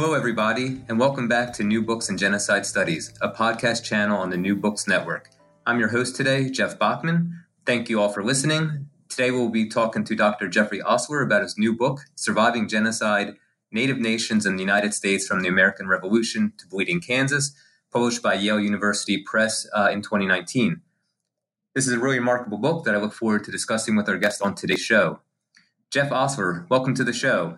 [0.00, 4.30] Hello, everybody, and welcome back to New Books and Genocide Studies, a podcast channel on
[4.30, 5.28] the New Books Network.
[5.66, 7.42] I'm your host today, Jeff Bachman.
[7.66, 8.86] Thank you all for listening.
[9.08, 10.46] Today, we'll be talking to Dr.
[10.46, 13.34] Jeffrey Ostler about his new book, Surviving Genocide
[13.72, 17.52] Native Nations in the United States from the American Revolution to Bleeding Kansas,
[17.92, 20.80] published by Yale University Press uh, in 2019.
[21.74, 24.42] This is a really remarkable book that I look forward to discussing with our guest
[24.42, 25.18] on today's show.
[25.90, 27.56] Jeff Ostler, welcome to the show.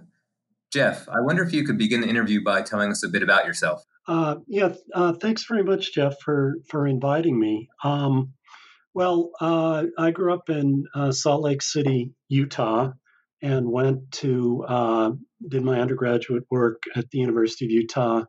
[0.72, 3.44] Jeff, I wonder if you could begin the interview by telling us a bit about
[3.44, 3.84] yourself.
[4.06, 7.68] Uh, yeah, uh, thanks very much, Jeff, for for inviting me.
[7.84, 8.32] Um,
[8.94, 12.92] well, uh, I grew up in uh, Salt Lake City, Utah,
[13.42, 15.10] and went to uh,
[15.48, 18.24] did my undergraduate work at the University of Utah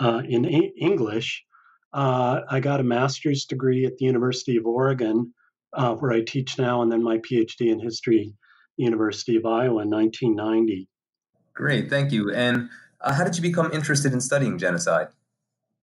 [0.00, 1.44] uh, in a- English.
[1.92, 5.32] I got a master's degree at the University of Oregon,
[5.72, 8.34] where I teach now, and then my PhD in history,
[8.76, 10.88] University of Iowa in 1990.
[11.56, 12.32] Great, thank you.
[12.32, 12.68] And
[13.00, 15.08] uh, how did you become interested in studying genocide?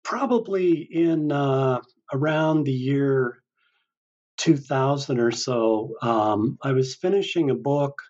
[0.05, 1.80] Probably in uh,
[2.12, 3.39] around the year
[4.39, 5.95] 2000 or so.
[6.02, 8.02] Um, I was finishing a book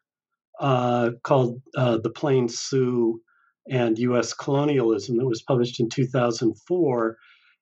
[0.59, 3.21] uh, called uh, The Plains Sioux
[3.69, 4.33] and U.S.
[4.33, 7.17] Colonialism that was published in 2004.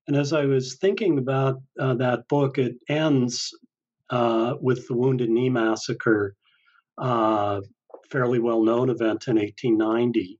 [0.07, 3.51] And as I was thinking about uh, that book, it ends
[4.09, 6.37] uh, with the Wounded Knee Massacre
[8.11, 10.39] fairly well known event in 1890.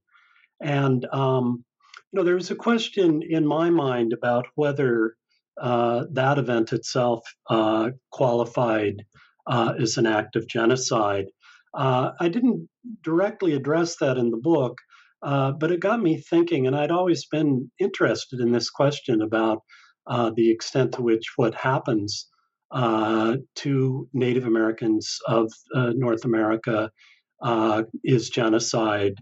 [0.61, 1.63] And, um,
[2.11, 5.15] you know, there was a question in my mind about whether
[5.59, 9.03] uh, that event itself uh, qualified
[9.47, 11.25] uh, as an act of genocide.
[11.73, 12.67] Uh, I didn't
[13.03, 14.77] directly address that in the book,
[15.23, 19.59] uh, but it got me thinking, and I'd always been interested in this question about
[20.07, 22.27] uh, the extent to which what happens
[22.73, 26.89] to Native Americans of North America
[27.41, 29.15] uh, is genocide.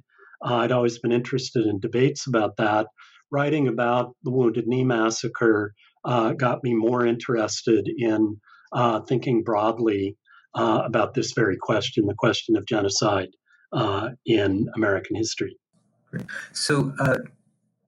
[0.43, 2.87] Uh, I'd always been interested in debates about that.
[3.31, 5.73] Writing about the Wounded Knee Massacre
[6.05, 8.39] uh, got me more interested in
[8.71, 10.17] uh, thinking broadly
[10.55, 13.29] uh, about this very question the question of genocide
[13.73, 15.57] uh, in American history.
[16.09, 16.25] Great.
[16.53, 16.93] So,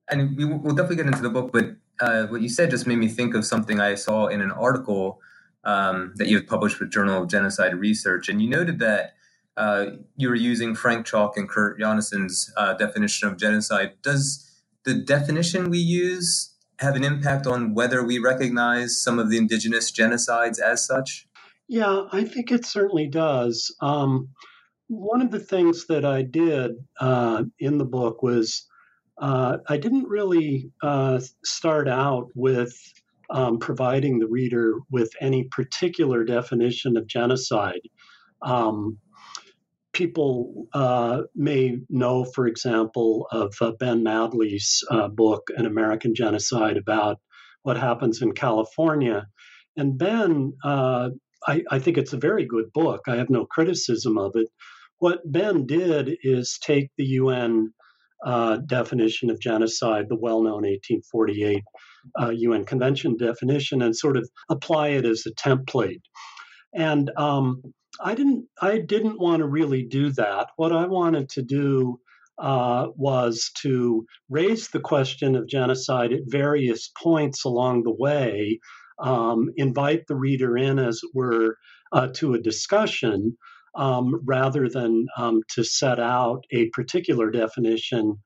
[0.10, 3.08] and we, will definitely get into the book, but what you said just made me
[3.08, 5.20] think of something I saw in an article
[5.64, 8.30] um, that you have published with Journal of Genocide Research.
[8.30, 9.14] And you noted that
[9.62, 13.92] uh, you were using Frank Chalk and Kurt Jonassohn's uh, definition of genocide.
[14.02, 14.50] Does
[14.86, 19.92] the definition we use have an impact on whether we recognize some of the indigenous
[19.92, 21.28] genocides as such?
[21.68, 23.74] Yeah, I think it certainly does.
[23.82, 24.30] Um,
[24.88, 28.66] one of the things that I did uh, in the book was
[29.22, 32.76] uh, I didn't really uh, start out with
[33.30, 37.82] um, providing the reader with any particular definition of genocide.
[38.42, 38.98] Um,
[40.02, 46.78] people uh, may know, for example, of uh, Ben Madley's uh, book, An American Genocide,
[46.78, 47.20] about
[47.62, 49.28] what happens in California.
[49.78, 51.10] And Ben, uh,
[51.48, 53.02] I, I, think it's a very good book.
[53.08, 54.48] I have no criticism of it.
[54.98, 57.72] What Ben did is take the UN
[58.26, 61.64] uh, definition of genocide, the well known 1848
[62.40, 66.02] UN uh, Convention definition, and sort of apply it as a template.
[66.74, 67.62] And um,
[68.04, 70.50] I didn't I didn't want to really do that.
[70.56, 72.00] What I wanted to do
[72.40, 78.60] uh, was to raise the question of genocide at various points along the way,
[79.00, 81.58] um, invite the reader in, as it were,
[81.92, 83.38] uh, to a discussion,
[83.76, 88.18] um, rather than um, to set out a particular definition,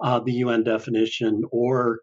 [0.00, 2.00] uh, the UN definition, or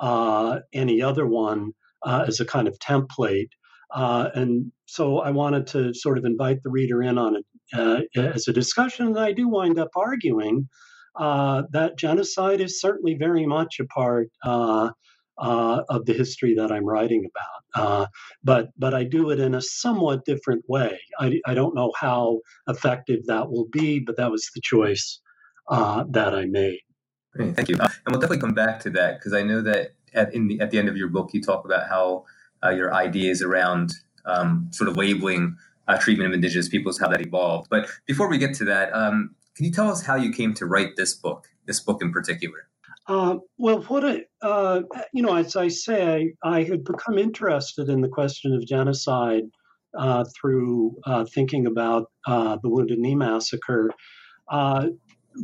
[0.00, 1.72] uh, any other one
[2.02, 3.48] uh, as a kind of template.
[3.94, 8.00] Uh, and so I wanted to sort of invite the reader in on it uh,
[8.16, 10.68] as a discussion, and I do wind up arguing
[11.16, 14.90] uh, that genocide is certainly very much a part uh,
[15.38, 17.86] uh, of the history that I'm writing about.
[17.86, 18.06] Uh,
[18.42, 20.98] but but I do it in a somewhat different way.
[21.20, 25.20] I, I don't know how effective that will be, but that was the choice
[25.70, 26.80] that I made.
[27.32, 27.76] Great, thank you.
[27.76, 30.78] and we'll definitely come back to that because I know that at, the, at the
[30.78, 32.24] end of your book, you talk about how
[32.70, 33.92] your ideas around
[34.26, 35.56] um, sort of labeling
[35.88, 37.68] uh, treatment of indigenous peoples, how that evolved.
[37.70, 40.66] But before we get to that, um, can you tell us how you came to
[40.66, 42.68] write this book, this book in particular?
[43.06, 44.82] Uh, well, what I, uh,
[45.12, 49.44] you know, as I say, I, I, had become interested in the question of genocide
[49.96, 53.90] uh, through uh, thinking about uh, the Wounded Knee Massacre.
[54.48, 54.88] Uh,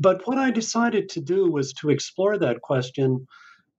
[0.00, 3.26] but what I decided to do was to explore that question.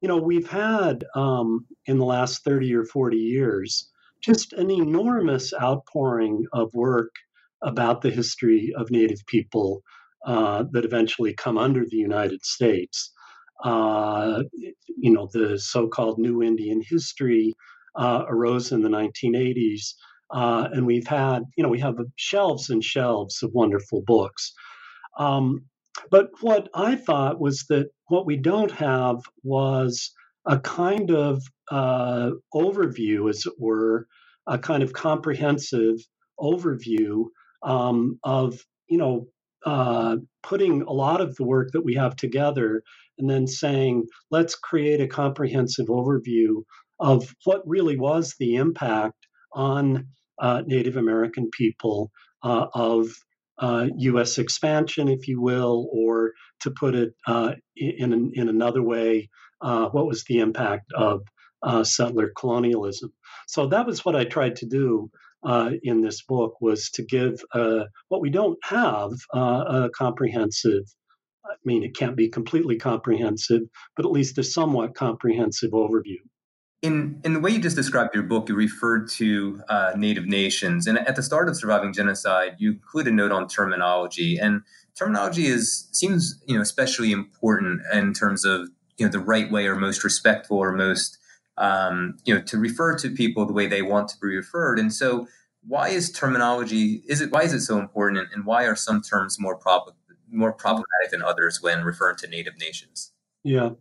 [0.02, 3.90] You know, we've had um, in the last 30 or 40 years
[4.22, 7.12] just an enormous outpouring of work
[7.62, 9.82] about the history of Native people
[10.26, 13.12] uh, that eventually come under the United States.
[13.64, 14.44] Uh,
[14.88, 17.54] you know, the so called New Indian history
[17.96, 19.94] uh, arose in the 1980s.
[20.32, 24.54] Uh, and we've had, you know, we have shelves and shelves of wonderful books.
[25.20, 25.66] Um,
[26.10, 30.12] but what I thought was that what we don't have was
[30.46, 34.08] a kind of uh, overview, as it were,
[34.48, 35.98] a kind of comprehensive
[36.40, 37.26] overview
[37.64, 39.28] um, of, you know,
[39.66, 42.82] uh, putting a lot of the work that we have together
[43.20, 46.64] and then saying, let's create a comprehensive overview
[47.00, 50.08] of what really was the impact on
[50.40, 52.12] uh, Native American people
[52.44, 53.10] uh, of
[53.62, 54.40] uh, U.S.
[54.40, 59.30] expansion, if you will, or to put it uh, in, in another way,
[59.62, 61.22] uh, what was the impact of
[61.64, 63.14] uh, settler colonialism?
[63.48, 65.12] So that was what I tried to do
[65.44, 70.84] uh, in this book was to give uh, what we don't have a comprehensive.
[71.46, 73.62] I mean, it can't be completely comprehensive,
[73.96, 76.20] but at least a somewhat comprehensive overview.
[76.82, 80.88] In in the way you just described your book, you referred to uh, Native nations,
[80.88, 84.62] and at the start of Surviving Genocide, you include a note on terminology, and
[84.96, 88.68] terminology is seems you know especially important in terms of
[88.98, 91.20] you know the right way or most respectful or most
[91.58, 94.80] um, you know, to refer to people the way they want to be referred.
[94.80, 95.28] And so,
[95.68, 97.04] why is terminology?
[97.08, 99.94] Is it why is it so important, and, why are some terms more prob-
[100.32, 103.12] more problematic than others when referring to native nations?
[103.44, 103.72] Yeah,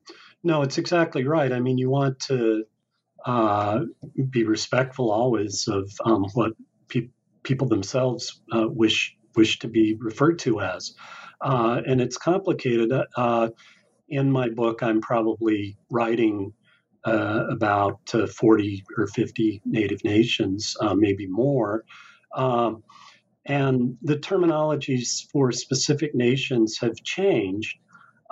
[0.43, 1.53] no, it's exactly right.
[1.53, 2.65] I mean, you want to
[3.27, 3.81] uh,
[4.31, 6.53] be respectful always of um, what
[6.89, 7.09] pe-
[7.43, 10.95] people themselves uh, wish wish to be referred to as,
[11.41, 12.93] uh, and it's complicated.
[13.17, 13.49] Uh,
[14.09, 16.53] in my book, I'm probably writing
[17.05, 21.85] uh, about uh, 40 or 50 native nations, maybe more.
[22.35, 22.83] Um,
[23.47, 27.79] and the terminologies for specific nations have changed.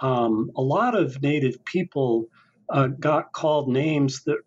[0.00, 2.26] Um, a lot of native people
[2.69, 4.38] uh, got called names that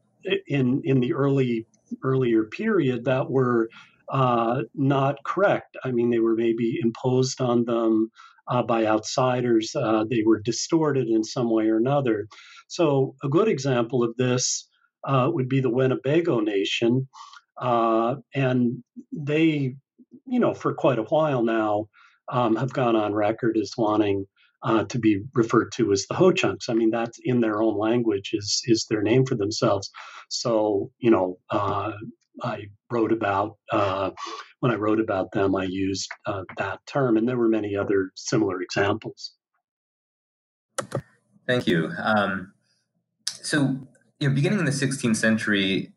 [0.48, 1.68] in in the early
[2.04, 3.70] earlier period that were
[4.12, 5.78] uh, not correct.
[5.84, 8.12] I mean, they were maybe imposed on them
[8.48, 9.74] uh, by outsiders.
[9.76, 12.28] Uh, they were distorted in some way or another.
[12.68, 14.68] So, a good example of this
[15.06, 17.08] uh, would be the Winnebago Nation.
[17.60, 19.76] Uh, and they,
[20.26, 21.88] you know, for quite a while now,
[22.30, 24.26] um, have gone on record as wanting
[24.64, 26.70] uh, to be referred to as the Ho Chunks.
[26.70, 29.90] I mean, that's in their own language is is their name for themselves.
[30.30, 31.92] So, you know, uh,
[32.44, 34.12] I wrote about uh,
[34.60, 38.12] when I wrote about them, I used uh, that term, and there were many other
[38.16, 39.34] similar examples.
[41.48, 41.92] Thank you.
[41.98, 42.54] Um,
[43.28, 43.78] so,
[44.20, 45.92] you know, beginning in the 16th century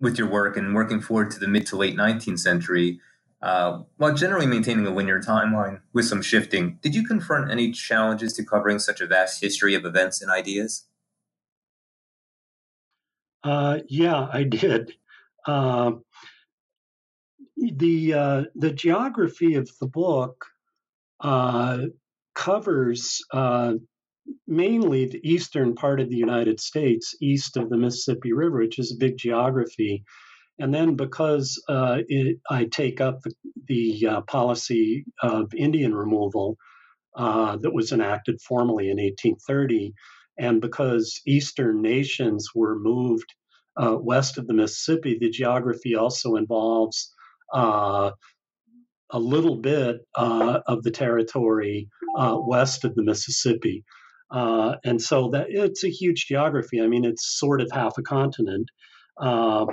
[0.00, 3.00] with your work and working forward to the mid to late 19th century,
[3.44, 8.32] uh, while generally maintaining a linear timeline with some shifting, did you confront any challenges
[8.32, 10.86] to covering such a vast history of events and ideas?
[13.42, 14.94] Uh, yeah, I did.
[15.46, 15.92] Uh,
[17.56, 20.46] the the geography of the book
[21.20, 21.78] uh,
[22.34, 23.74] covers uh,
[24.46, 28.92] mainly the eastern part of the United States, east of the Mississippi River, which is
[28.92, 30.04] a big geography.
[30.58, 33.32] And then because uh, it, I take up the,
[33.66, 36.56] the uh, policy of Indian removal
[37.16, 39.94] uh, that was enacted formally in 1830,
[40.38, 43.34] and because Eastern nations were moved
[43.76, 47.12] uh, west of the Mississippi, the geography also involves
[47.52, 48.10] uh,
[49.10, 53.84] a little bit uh, of the territory west of the Mississippi.
[54.30, 56.80] And so that it's a huge geography.
[56.80, 58.68] I mean, it's sort of half a continent.
[59.20, 59.66] Uh,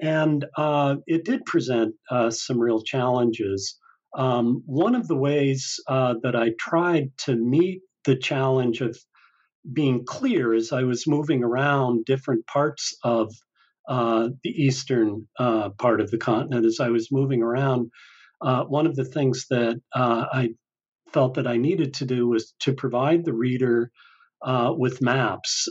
[0.00, 3.78] and uh, it did present uh, some real challenges.
[4.16, 8.96] um, one of the ways uh, that I tried to meet the challenge of
[9.72, 13.32] being clear as I was moving around different parts of
[13.88, 17.90] uh, the eastern uh, part of the continent, as I was moving around,
[18.42, 20.50] uh, one of the things that I
[21.12, 23.90] felt that I needed to do was to provide the reader
[24.76, 25.68] with maps,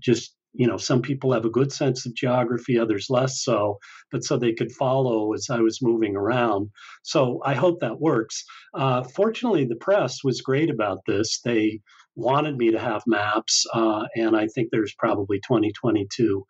[0.00, 3.78] just you know, some people have a good sense of geography, others less so,
[4.10, 6.70] but so they could follow as I was moving around.
[7.04, 8.44] So I hope that works.
[8.74, 11.40] Uh, fortunately, the press was great about this.
[11.44, 11.80] They
[12.16, 16.44] wanted me to have maps, uh, and I think there's probably 2022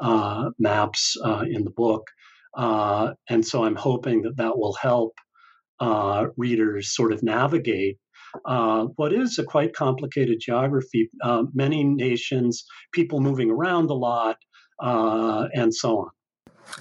[0.00, 2.08] uh, maps uh, in the book.
[2.56, 5.14] Uh, and so I'm hoping that that will help
[5.78, 7.98] uh, readers sort of navigate
[8.44, 14.36] uh, what is a quite complicated geography, uh, many nations, people moving around a lot,
[14.80, 16.10] uh, and so on.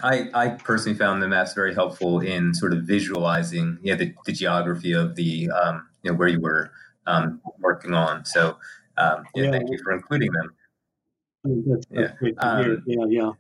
[0.04, 4.32] I, I personally found the maps very helpful in sort of visualizing yeah, the, the
[4.32, 6.72] geography of the um, you know where you were
[7.08, 8.26] um, working on.
[8.26, 8.58] So
[8.98, 10.54] um, yeah, yeah, thank you for including them.
[11.44, 12.30] That's, that's yeah.
[12.38, 13.32] Um, yeah, yeah.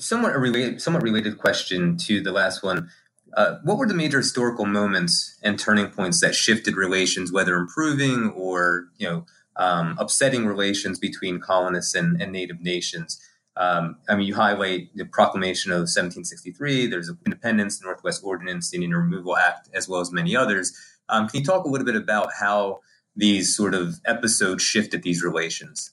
[0.00, 2.88] Somewhat a related, somewhat related question to the last one.
[3.36, 8.30] Uh, what were the major historical moments and turning points that shifted relations, whether improving
[8.30, 9.26] or you know
[9.56, 13.20] um, upsetting relations between colonists and, and native nations?
[13.56, 16.88] Um, I mean, you highlight the Proclamation of 1763.
[16.88, 20.72] There's Independence, Northwest Ordinance, the Indian Removal Act, as well as many others.
[21.08, 22.80] Um, can you talk a little bit about how
[23.14, 25.92] these sort of episodes shifted these relations?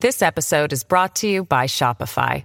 [0.00, 2.44] This episode is brought to you by Shopify.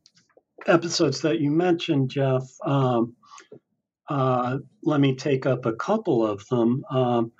[0.67, 3.15] episodes that you mentioned, Jeff, um,
[4.09, 6.83] uh, let me take up a couple of them.
[6.89, 7.31] Um,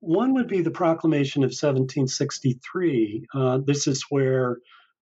[0.00, 3.26] one would be the Proclamation of 1763.
[3.34, 4.58] Uh, this is where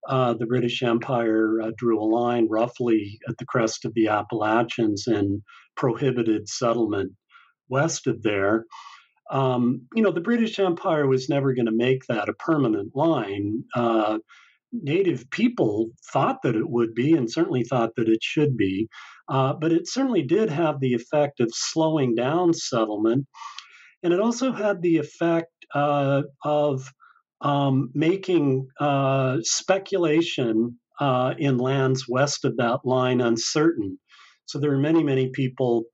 [0.08, 5.06] uh, the British Empire uh, drew a line roughly at the crest of the Appalachians
[5.06, 5.42] and
[5.76, 7.12] prohibited settlement
[7.68, 8.66] west of there.
[9.30, 13.64] Um, you know, the British Empire was never going to make that a permanent line.
[14.72, 18.88] Native people thought that it would be and certainly thought that it should be.
[19.28, 23.26] Uh, but it certainly did have the effect of slowing down settlement.
[24.02, 26.90] And it also had the effect uh, of
[27.40, 33.98] um, making uh, speculation uh, in lands west of that line uncertain.
[34.46, 35.84] So there are many, many people,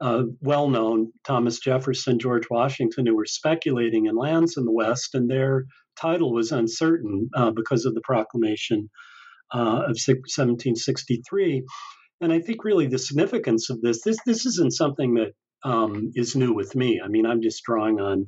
[0.00, 5.14] uh, well known, Thomas Jefferson, George Washington, who were speculating in lands in the West,
[5.14, 5.66] and their
[5.96, 8.90] title was uncertain uh, because of the proclamation
[9.52, 11.64] uh, of 1763.
[12.20, 15.32] And I think really the significance of this, this, this isn't something that
[15.64, 17.00] um, is new with me.
[17.04, 18.26] I mean, I'm just drawing on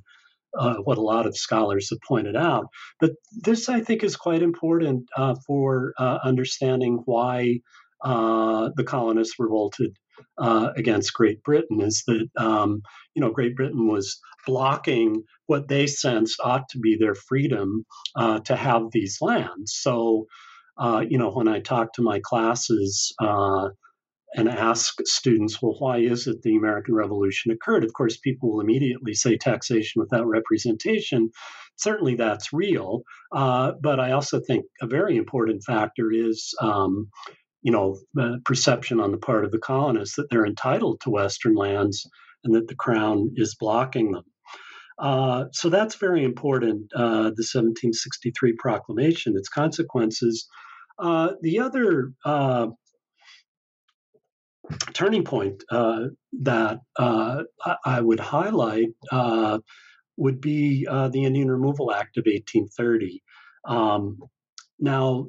[0.58, 2.66] uh, what a lot of scholars have pointed out.
[3.00, 7.60] But this, I think, is quite important uh, for uh, understanding why
[8.04, 9.96] uh, the colonists revolted
[10.38, 11.80] uh, against Great Britain.
[11.80, 12.82] Is that um,
[13.14, 17.84] you know Great Britain was blocking what they sensed ought to be their freedom
[18.16, 19.76] uh, to have these lands.
[19.80, 20.26] So,
[20.78, 23.68] uh, you know, when I talk to my classes uh,
[24.36, 27.84] and ask students, well, why is it the American Revolution occurred?
[27.84, 31.30] Of course, people will immediately say taxation without representation.
[31.76, 33.02] Certainly, that's real.
[33.32, 36.54] Uh, but I also think a very important factor is.
[36.60, 37.08] Um,
[37.64, 37.98] you know,
[38.44, 42.06] perception on the part of the colonists that they're entitled to Western lands
[42.44, 44.24] and that the crown is blocking them.
[44.98, 50.46] Uh, so that's very important, uh, the 1763 proclamation, its consequences.
[50.98, 52.68] Uh, the other uh,
[54.92, 56.04] turning point uh,
[56.42, 58.90] that I would highlight
[60.16, 63.22] would be the Indian Removal Act of 1830.
[63.66, 64.18] Um,
[64.78, 65.28] now,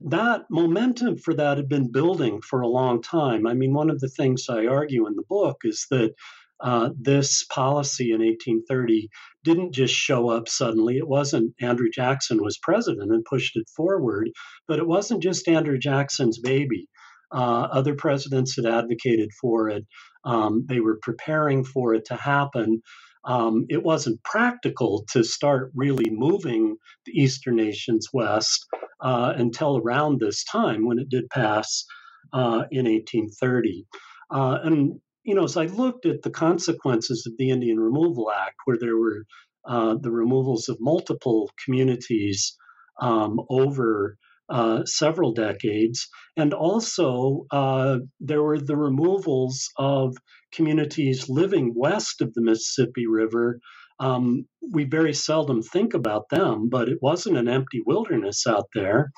[0.00, 3.46] that momentum for that had been building for a long time.
[3.46, 6.14] I mean, one of the things I argue in the book is that
[6.60, 9.08] uh, this policy in 1830
[9.44, 10.96] didn't just show up suddenly.
[10.96, 14.30] It wasn't Andrew Jackson was president and pushed it forward,
[14.66, 16.88] but it wasn't just Andrew Jackson's baby.
[17.32, 19.84] Uh, other presidents had advocated for it.
[20.24, 22.82] Um, they were preparing for it to happen.
[23.24, 28.64] Um, it wasn't practical to start really moving the Eastern nations west
[29.00, 31.84] uh, until around this time when it did pass
[32.32, 33.86] uh, in 1830.
[34.30, 38.54] Uh, and you know, as I looked at the consequences of the Indian Removal Act,
[38.64, 39.24] where there were
[39.68, 42.56] uh, the removals of multiple communities
[43.02, 44.16] um, over
[44.48, 46.08] uh, several decades.
[46.36, 50.16] And also, uh, there were the removals of
[50.52, 53.58] communities living west of the Mississippi River.
[53.98, 59.10] Um, we very seldom think about them, but it wasn't an empty wilderness out there.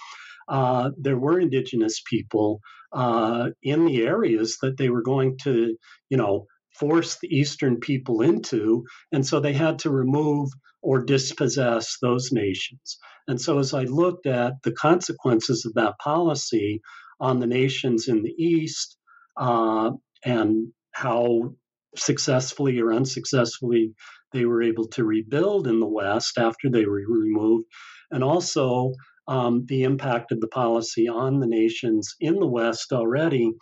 [0.49, 2.61] Uh, there were indigenous people
[2.93, 5.77] uh, in the areas that they were going to,
[6.09, 6.47] you know,
[6.79, 8.85] force the Eastern people into.
[9.13, 10.51] And so they had to remove
[10.83, 12.99] or dispossess those nations.
[13.27, 16.81] And so, as I looked at the consequences of that policy
[17.21, 18.97] on the nations in the East
[19.37, 19.91] uh,
[20.25, 21.55] and how
[21.97, 23.93] successfully or unsuccessfully
[24.33, 27.67] they were able to rebuild in the West after they were removed,
[28.11, 28.93] and also
[29.29, 33.53] um, the impact of the policy on the nations in the West already.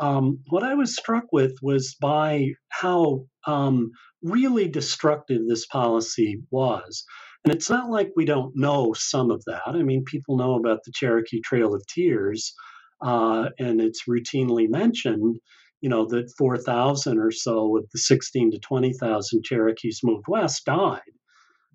[0.00, 3.90] Um, what I was struck with was by how um,
[4.22, 7.04] really destructive this policy was.
[7.44, 9.62] And it's not like we don't know some of that.
[9.66, 12.54] I mean, people know about the Cherokee Trail of Tears,
[13.00, 15.40] uh, and it's routinely mentioned,
[15.80, 21.00] you know, that 4,000 or so of the 16 to 20,000 Cherokees moved west died.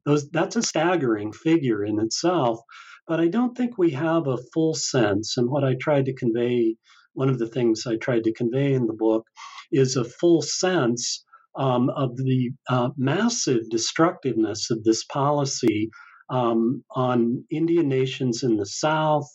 [0.05, 2.61] Those, that's a staggering figure in itself,
[3.07, 5.37] but I don't think we have a full sense.
[5.37, 6.75] And what I tried to convey,
[7.13, 9.25] one of the things I tried to convey in the book,
[9.71, 11.23] is a full sense
[11.57, 15.89] um, of the uh, massive destructiveness of this policy
[16.29, 19.27] um, on Indian nations in the South,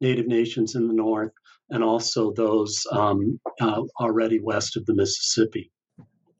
[0.00, 1.32] Native nations in the North,
[1.70, 5.70] and also those um, uh, already west of the Mississippi.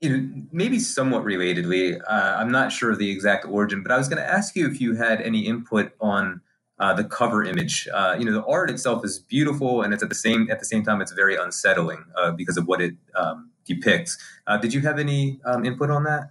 [0.00, 3.96] You know, maybe somewhat relatedly, uh, I'm not sure of the exact origin, but I
[3.96, 6.42] was going to ask you if you had any input on
[6.78, 7.88] uh, the cover image.
[7.92, 10.64] Uh, you know, the art itself is beautiful, and it's at the same at the
[10.64, 14.18] same time it's very unsettling uh, because of what it um, depicts.
[14.46, 16.30] Uh, did you have any um, input on that?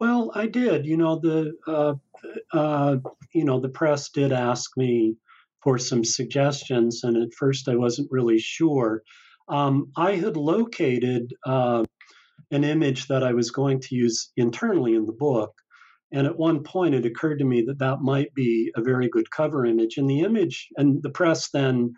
[0.00, 0.86] Well, I did.
[0.86, 1.94] You know, the uh,
[2.52, 2.96] uh,
[3.32, 5.16] you know the press did ask me
[5.62, 9.02] for some suggestions, and at first I wasn't really sure.
[9.48, 11.32] Um, I had located
[12.50, 15.52] an image that I was going to use internally in the book,
[16.12, 19.30] and at one point it occurred to me that that might be a very good
[19.30, 19.96] cover image.
[19.96, 21.94] And the image, and the press then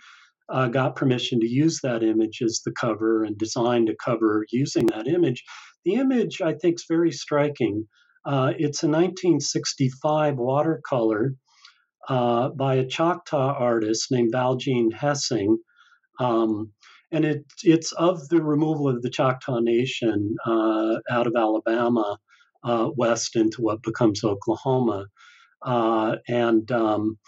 [0.49, 4.87] uh, got permission to use that image as the cover and designed a cover using
[4.87, 5.44] that image.
[5.85, 7.87] The image, I think, is very striking.
[8.25, 11.35] Uh, it's a 1965 watercolor
[12.09, 15.57] uh, by a Choctaw artist named Valjean Hessing.
[16.18, 16.73] Um,
[17.12, 22.18] and it, it's of the removal of the Choctaw Nation uh, out of Alabama
[22.64, 25.07] uh, west into what becomes Oklahoma.
[25.64, 27.18] Uh, and um,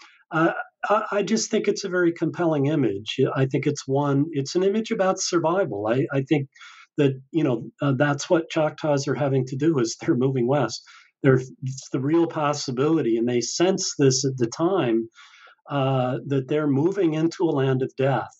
[0.89, 3.19] I just think it's a very compelling image.
[3.35, 4.25] I think it's one.
[4.31, 5.87] It's an image about survival.
[5.87, 6.49] I, I think
[6.97, 10.83] that you know uh, that's what Choctaws are having to do is they're moving west.
[11.21, 11.49] There's
[11.93, 15.07] the real possibility, and they sense this at the time
[15.69, 18.35] uh, that they're moving into a land of death,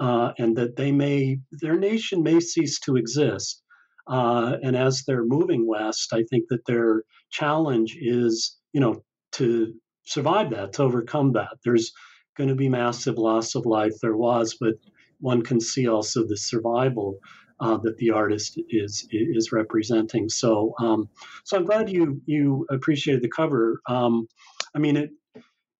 [0.00, 3.62] uh, and that they may their nation may cease to exist.
[4.06, 9.74] Uh, and as they're moving west, I think that their challenge is you know to
[10.04, 11.58] survive that, to overcome that.
[11.64, 11.92] There's
[12.36, 13.94] going to be massive loss of life.
[14.00, 14.74] There was, but
[15.18, 17.18] one can see also the survival
[17.60, 20.28] uh, that the artist is is representing.
[20.28, 21.08] So, um,
[21.44, 23.80] so I'm glad you you appreciated the cover.
[23.88, 24.28] Um,
[24.74, 25.10] I mean, it,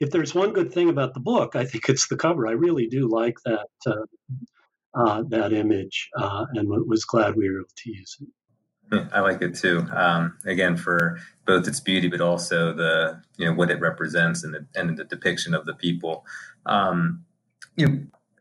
[0.00, 2.46] if there's one good thing about the book, I think it's the cover.
[2.46, 4.06] I really do like that uh,
[4.96, 8.28] uh, that image, uh, and was glad we were able to use it.
[9.12, 9.86] I like it too.
[9.92, 14.54] Um, again, for both its beauty, but also the you know what it represents and
[14.54, 16.24] the and the depiction of the people.
[16.66, 17.24] Um,
[17.76, 17.98] you know,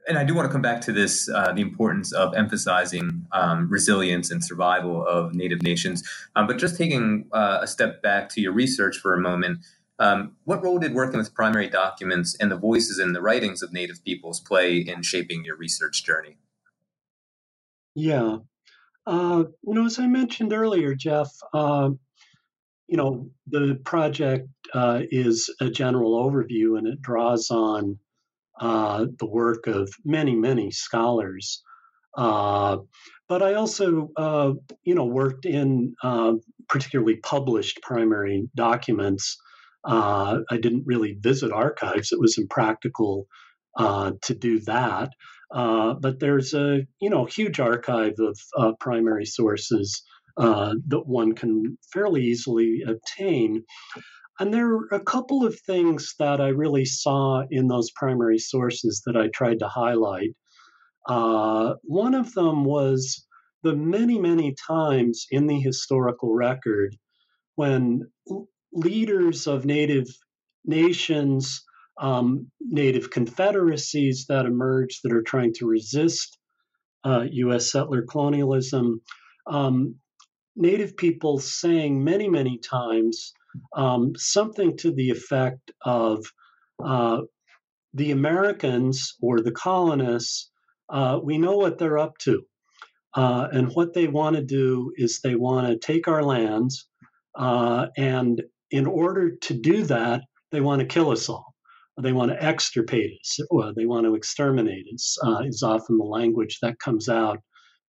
[0.07, 3.67] and I do want to come back to this: uh, the importance of emphasizing um,
[3.69, 6.03] resilience and survival of Native nations.
[6.35, 9.65] Um, but just taking uh, a step back to your research for a moment,
[9.97, 13.73] um, what role did working with primary documents and the voices and the writings of
[13.73, 16.37] Native peoples play in shaping your research journey?
[17.95, 18.37] Yeah,
[19.07, 21.91] uh, you know, as I mentioned earlier, Jeff, uh,
[22.87, 27.99] you know, the project uh, is a general overview and it draws on
[28.61, 31.63] uh, the work of many, many scholars.
[32.17, 32.77] Uh,
[33.29, 34.53] but I also, uh,
[34.83, 35.95] you know, worked in
[36.69, 39.37] particularly published primary documents.
[39.85, 43.27] I didn't really visit archives; it was impractical
[43.79, 45.09] to do that.
[45.55, 50.03] Uh, but there's a you know huge archive of uh, primary sources
[50.37, 53.63] uh, that one can fairly easily obtain.
[54.37, 59.01] And there are a couple of things that I really saw in those primary sources
[59.05, 60.35] that I tried to highlight.
[61.07, 63.25] Uh, one of them was
[63.63, 66.97] the many, many times in the historical record
[67.55, 68.01] when
[68.73, 70.07] leaders of Native
[70.65, 71.63] nations,
[71.99, 76.37] um, Native confederacies that emerge that are trying to resist
[77.05, 77.71] uh, U.S.
[77.71, 79.01] settler colonialism,
[79.47, 79.95] um,
[80.55, 83.33] Native people saying many, many times
[83.75, 86.25] um, something to the effect of
[86.83, 87.21] uh,
[87.93, 90.51] the Americans or the colonists,
[90.89, 92.43] uh, we know what they're up to.
[93.13, 96.87] Uh, and what they want to do is they want to take our lands,
[97.37, 101.54] uh, and in order to do that, they want to kill us all.
[102.01, 103.39] They want to extirpate us.
[103.49, 105.17] Or they want to exterminate us.
[105.23, 107.39] Uh, is often the language that comes out.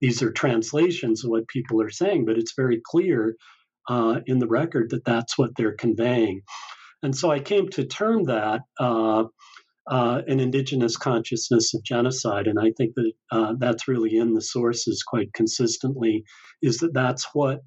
[0.01, 3.35] These are translations of what people are saying, but it's very clear
[3.89, 6.43] uh, in the record that that's what they're conveying.
[7.03, 9.25] And so I came to term that uh,
[9.89, 12.47] uh, an indigenous consciousness of genocide.
[12.47, 16.25] And I think that uh, that's really in the sources quite consistently,
[16.63, 17.61] is that that's what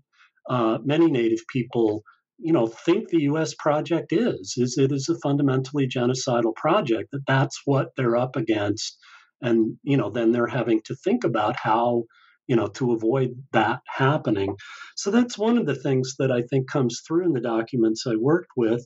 [0.49, 2.03] uh, many Native people
[2.39, 7.25] you know think the US project is is it is a fundamentally genocidal project that
[7.27, 8.97] that's what they're up against
[9.41, 12.03] and you know then they're having to think about how
[12.47, 14.55] you know to avoid that happening
[14.95, 18.15] so that's one of the things that i think comes through in the documents i
[18.15, 18.85] worked with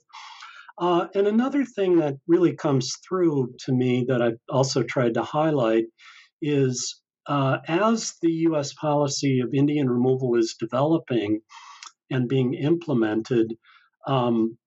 [0.80, 5.22] uh, and another thing that really comes through to me that I've also tried to
[5.22, 5.86] highlight
[6.42, 8.74] is uh, as the U.S.
[8.74, 11.42] policy of Indian removal is developing
[12.14, 13.58] and being implemented,
[14.08, 14.58] um,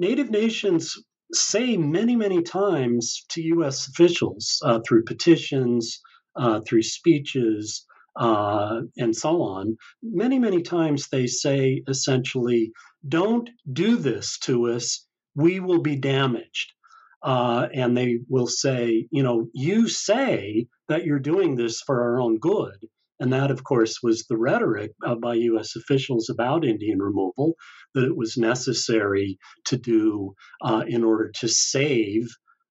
[0.00, 0.96] Native nations
[1.34, 3.86] say many, many times to U.S.
[3.86, 6.00] officials uh, through petitions,
[6.36, 7.84] uh, through speeches,
[8.16, 9.76] uh, and so on.
[10.02, 12.72] Many, many times they say essentially,
[13.06, 16.72] don't do this to us, we will be damaged.
[17.22, 22.20] Uh, and they will say, you know, you say that you're doing this for our
[22.20, 22.88] own good.
[23.20, 25.76] And that, of course, was the rhetoric uh, by U.S.
[25.76, 27.54] officials about Indian removal
[27.94, 32.26] that it was necessary to do uh, in order to save,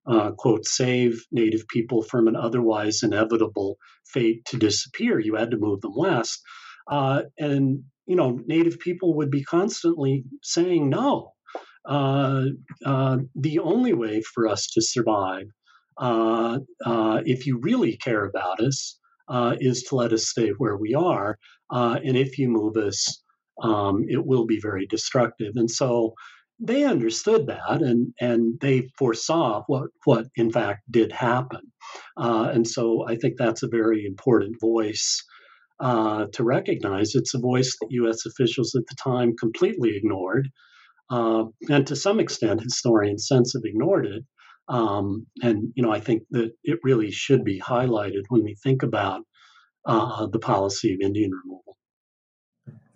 [0.07, 5.19] uh, quote, save Native people from an otherwise inevitable fate to disappear.
[5.19, 6.41] You had to move them west.
[6.89, 11.33] Uh, and you know, Native people would be constantly saying no.
[11.85, 12.45] Uh,
[12.83, 15.45] uh, the only way for us to survive,
[15.97, 16.59] uh,
[17.25, 18.98] if you really care about us,
[19.29, 21.37] uh, is to let us stay where we are.
[21.69, 23.21] Uh, and if you move us,
[23.61, 25.53] um, it will be very destructive.
[25.55, 26.13] And so
[26.59, 31.61] they understood that and, and they foresaw what, what in fact did happen.
[32.17, 35.23] and so I think that's a very important voice
[35.79, 37.15] uh, to recognize.
[37.15, 38.25] It's a voice that U.S.
[38.25, 40.49] officials at the time completely ignored,
[41.09, 44.23] uh, and to some extent, historians since have ignored it.
[44.69, 48.83] Um, and you know, I think that it really should be highlighted when we think
[48.83, 49.23] about
[49.85, 51.75] uh, the policy of Indian removal.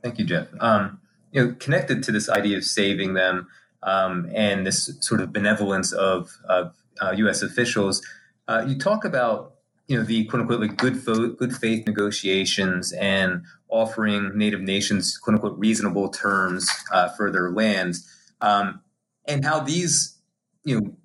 [0.04, 0.48] Thank you, Jeff.
[0.60, 1.00] Um,
[1.32, 3.48] you know, connected to this idea of saving them
[3.82, 6.76] um, and this sort of benevolence of, of
[7.16, 7.42] U.S.
[7.42, 8.06] Uh, officials,
[8.48, 9.56] uh, you talk about
[9.88, 15.18] you know the quote unquote like good fo- good faith negotiations and offering Native nations
[15.18, 18.08] quote unquote reasonable terms uh, for their lands,
[18.42, 18.82] um,
[19.28, 20.20] and how these
[20.64, 20.96] you know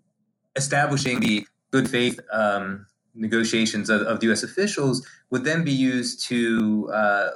[0.59, 4.43] establishing the good faith um, negotiations of, of, U.S.
[4.43, 7.29] officials would then be used to uh,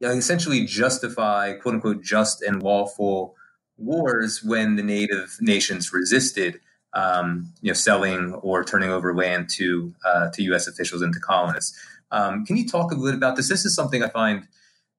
[0.00, 3.34] essentially justify quote unquote just and lawful
[3.76, 6.60] wars when the Native nations resisted
[6.94, 10.66] um, you know, selling or turning over land to uh, to U.S.
[10.66, 11.78] officials and to colonists.
[12.10, 13.48] Um, can you talk a little bit about this?
[13.48, 14.46] This is something I find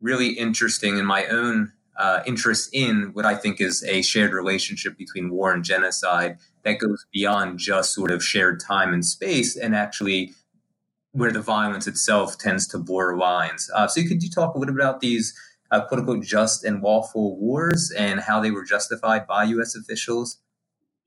[0.01, 4.97] really interesting in my own uh, interest in what I think is a shared relationship
[4.97, 9.75] between war and genocide that goes beyond just sort of shared time and space, and
[9.75, 10.33] actually
[11.13, 13.69] where the violence itself tends to blur lines.
[13.73, 15.33] Uh, so, could you talk a little bit about these?
[15.71, 19.75] Uh, quote unquote just and lawful wars and how they were justified by U.S.
[19.75, 20.39] officials?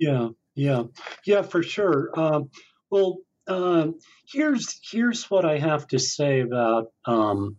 [0.00, 0.84] Yeah, yeah,
[1.24, 2.10] yeah, for sure.
[2.14, 2.50] Um,
[2.90, 3.88] well, uh,
[4.26, 7.56] here's here's what I have to say about um,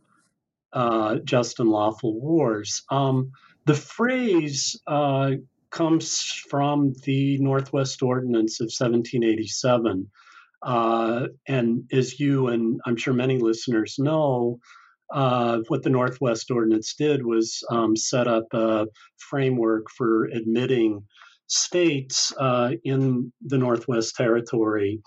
[0.74, 2.84] uh, just and lawful wars.
[2.90, 3.32] Um,
[3.66, 5.32] the phrase uh,
[5.72, 10.10] comes from the Northwest Ordinance of 1787,
[10.62, 14.60] uh, and as you and I'm sure many listeners know.
[15.12, 18.86] Uh, what the Northwest Ordinance did was um, set up a
[19.18, 21.04] framework for admitting
[21.48, 25.02] states uh, in the Northwest Territory.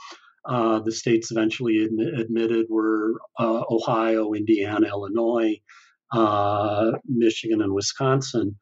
[0.44, 5.60] Uh, the states eventually admi- admitted were uh, Ohio, Indiana, Illinois,
[6.12, 8.58] uh, Michigan, and Wisconsin.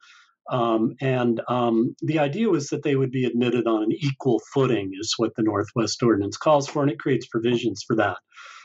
[0.51, 4.91] Um, and um, the idea was that they would be admitted on an equal footing,
[5.01, 8.17] is what the Northwest Ordinance calls for, and it creates provisions for that.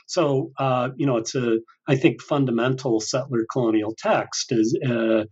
[0.06, 5.24] So, uh, you know, it's a, I think, fundamental settler colonial text is uh,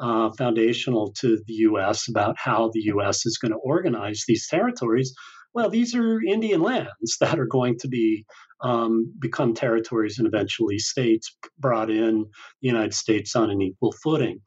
[0.00, 2.08] uh, foundational to the U.S.
[2.08, 3.26] about how the U.S.
[3.26, 5.12] is going to organize these territories.
[5.52, 8.24] Well, these are Indian lands that are going to be
[8.62, 12.26] um, become territories and eventually states brought in
[12.62, 14.40] the United States on an equal footing.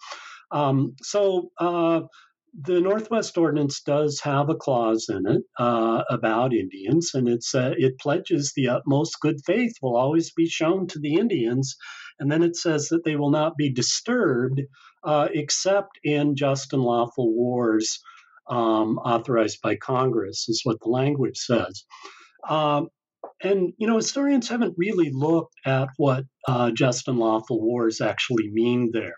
[0.53, 2.01] Um, so uh,
[2.61, 7.73] the Northwest Ordinance does have a clause in it uh, about Indians, and it's uh,
[7.77, 11.75] it pledges the utmost good faith will always be shown to the Indians,
[12.19, 14.61] and then it says that they will not be disturbed
[15.03, 17.99] uh, except in just and lawful wars
[18.47, 21.85] um, authorized by Congress, is what the language says.
[22.47, 22.89] Um,
[23.41, 28.51] and you know, historians haven't really looked at what uh, just and lawful wars actually
[28.51, 29.15] mean there.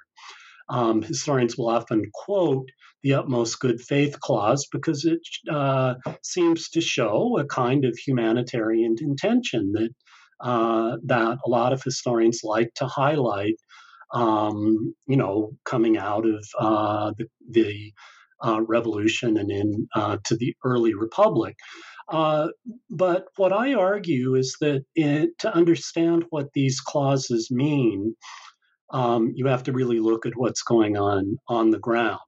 [0.70, 2.68] Um, historians will often quote
[3.04, 5.20] the utmost good faith clause because it
[5.52, 9.90] uh, seems to show a kind of humanitarian intention that
[10.42, 13.56] uh, that a lot of historians like to highlight.
[14.14, 17.92] Um, you know, coming out of uh, the, the
[18.46, 21.56] uh, revolution and in uh, to the early republic.
[22.10, 22.50] Uh,
[22.90, 28.16] but what I argue is that it, to understand what these clauses mean,
[28.92, 32.20] um, you have to really look at what's going on on the ground.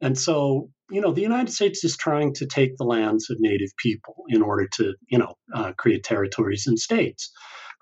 [0.00, 3.70] And so, you know, the United States is trying to take the lands of Native
[3.82, 7.32] people in order to, you know, uh, create territories and states.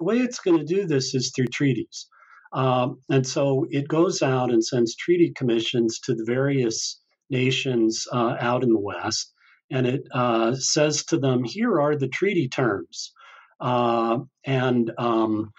[0.01, 2.09] The way it's going to do this is through treaties.
[2.55, 7.01] Um, and so it goes out and sends treaty commissions to the various
[7.31, 9.35] nations uh, out in the West,
[9.71, 13.13] and it uh, says to them, here are the treaty terms.
[13.61, 15.51] Uh, and um,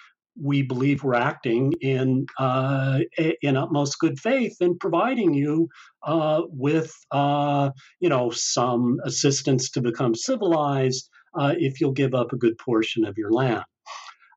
[0.41, 2.99] we believe we're acting in uh,
[3.41, 5.69] in utmost good faith in providing you
[6.03, 12.33] uh, with uh, you know some assistance to become civilized uh, if you'll give up
[12.33, 13.63] a good portion of your land.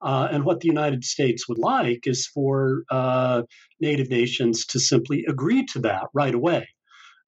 [0.03, 3.43] Uh, and what the United States would like is for uh,
[3.81, 6.67] native nations to simply agree to that right away.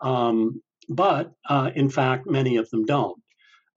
[0.00, 1.32] Um, but
[1.74, 3.20] in fact, many of them don't.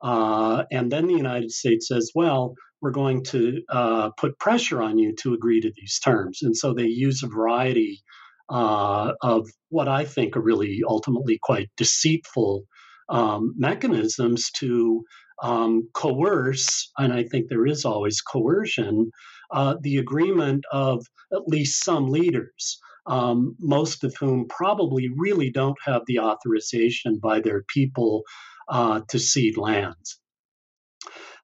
[0.02, 5.15] and then the United States says, well, we're going to uh, put pressure on you
[5.15, 6.43] to agree to these terms.
[6.43, 8.04] And so they use a variety
[8.48, 12.62] uh, of what I think are really ultimately quite deceitful
[13.10, 15.04] um, mechanisms to
[15.41, 19.10] um, coerce, and I think there is always coercion,
[19.52, 22.80] uh, the agreement of at least some leaders.
[23.08, 28.24] Um, most of whom probably really don't have the authorization by their people
[28.67, 30.19] uh, to cede lands.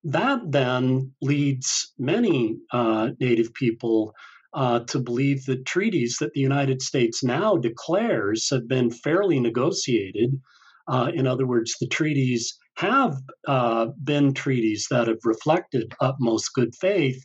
[0.03, 4.13] That then leads many uh, Native people
[4.53, 10.41] uh, to believe that treaties that the United States now declares have been fairly negotiated.
[10.87, 13.15] Uh, in other words, the treaties have
[13.47, 17.23] uh, been treaties that have reflected utmost good faith.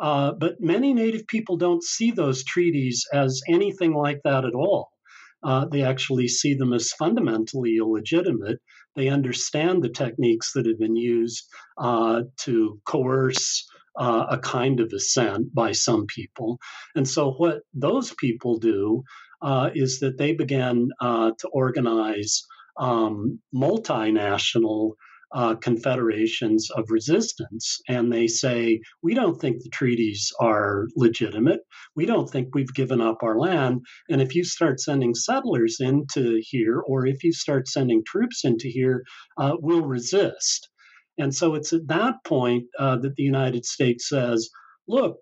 [0.00, 4.88] Uh, but many Native people don't see those treaties as anything like that at all.
[5.42, 8.58] Uh, they actually see them as fundamentally illegitimate
[8.96, 11.44] they understand the techniques that have been used
[11.78, 13.66] uh, to coerce
[13.98, 16.58] uh, a kind of assent by some people.
[16.94, 19.04] And so, what those people do
[19.42, 22.42] uh, is that they began uh, to organize
[22.76, 24.94] um, multinational
[25.34, 27.80] uh, confederations of resistance.
[27.88, 31.60] And they say, we don't think the treaties are legitimate.
[31.96, 33.80] We don't think we've given up our land.
[34.08, 38.68] And if you start sending settlers into here, or if you start sending troops into
[38.68, 39.02] here,
[39.36, 40.68] uh, we'll resist.
[41.18, 44.48] And so it's at that point uh, that the United States says,
[44.88, 45.16] look,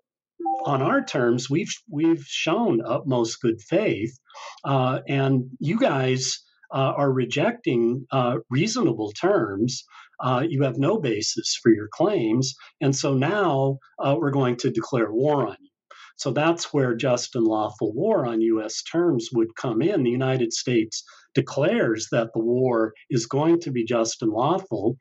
[0.65, 4.17] on our terms, we've we've shown utmost good faith,
[4.65, 9.85] uh, and you guys uh, are rejecting uh, reasonable terms
[10.23, 12.55] uh, you have no basis for your claims.
[12.81, 15.69] And so now uh, we're going to declare war on you.
[16.15, 18.83] So that's where just and lawful war on U.S.
[18.83, 20.03] terms would come in.
[20.03, 24.95] The United States declares that the war is going to be just and lawful,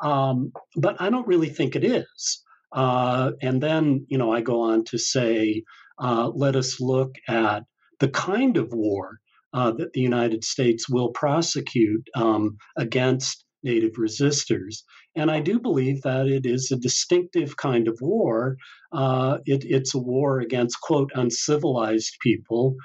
[0.00, 2.42] um, but I don't really think it is.
[2.72, 5.64] Uh, and then, you know, I go on to say,
[5.98, 7.64] uh, let us look at
[7.98, 9.18] the kind of war
[9.54, 14.82] uh, that the United States will prosecute um, against native resistors.
[15.16, 18.56] And I do believe that it is a distinctive kind of war.
[18.92, 22.76] Uh, it, it's a war against, quote, uncivilized people,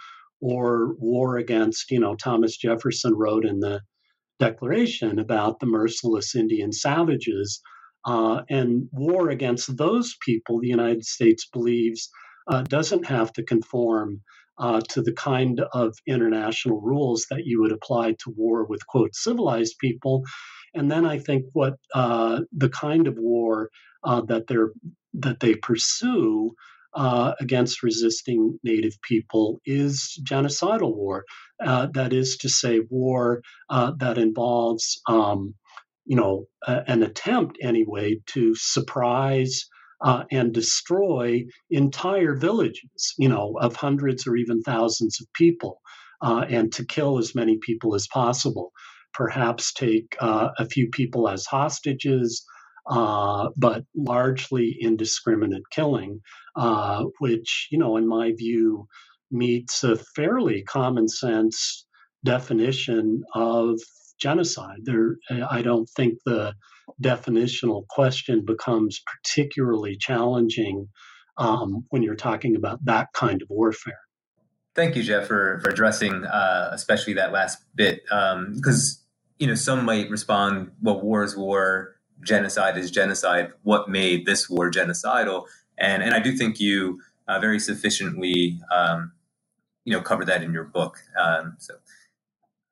[0.42, 3.82] or war against, you know, Thomas Jefferson wrote in the
[4.40, 7.60] Declaration about the merciless Indian savages.
[8.06, 12.10] Uh, and war against those people, the United States believes,
[12.50, 14.22] uh, doesn't have to conform
[14.60, 19.16] uh, to the kind of international rules that you would apply to war with, quote,
[19.16, 20.24] civilized people.
[20.74, 23.70] And then I think what uh, the kind of war
[24.04, 24.72] uh, that they're
[25.16, 26.52] that they pursue
[26.94, 31.26] uh, against resisting Native people is genocidal war.
[31.64, 35.56] Uh, that is to say, war uh, that involves, um,
[36.06, 39.68] you know, an attempt anyway to surprise
[40.02, 45.82] uh, and destroy entire villages, you know, of hundreds or even thousands of people,
[46.22, 48.72] uh, and to kill as many people as possible.
[49.14, 52.46] Perhaps take uh, a few people as hostages,
[52.90, 56.22] uh, but largely indiscriminate killing,
[56.56, 58.88] uh, which, you know, in my view,
[59.32, 61.86] meets a fairly common sense
[62.24, 63.80] definition of
[64.20, 64.80] genocide.
[64.84, 66.54] There, I don't think the
[67.02, 70.88] definitional question becomes particularly challenging
[71.38, 74.00] um, when you're talking about that kind of warfare.
[74.76, 79.56] Thank you, Jeff, for, for addressing uh, especially that last bit, because um, you know
[79.56, 83.52] some might respond, "Well, war is war, genocide is genocide.
[83.64, 85.46] What made this war genocidal?"
[85.78, 89.12] And and I do think you uh, very sufficiently, um,
[89.86, 90.98] you know, cover that in your book.
[91.20, 91.76] Um, so,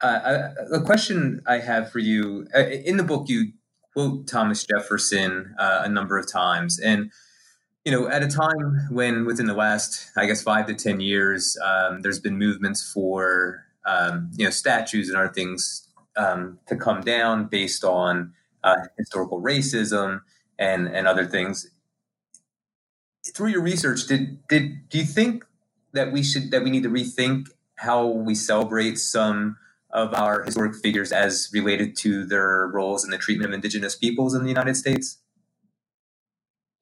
[0.01, 3.53] uh, the question I have for you uh, in the book, you
[3.97, 7.11] quote Thomas Jefferson uh, a number of times, and
[7.83, 11.57] you know, at a time when within the last, I guess, five to ten years,
[11.65, 17.01] um, there's been movements for um, you know statues and other things um, to come
[17.01, 18.33] down based on
[18.63, 20.21] uh, historical racism
[20.59, 21.67] and and other things.
[23.33, 25.43] Through your research, did did do you think
[25.93, 29.57] that we should that we need to rethink how we celebrate some
[29.97, 34.35] of our historic figures as related to their roles in the treatment of indigenous peoples
[34.35, 35.19] in the United States?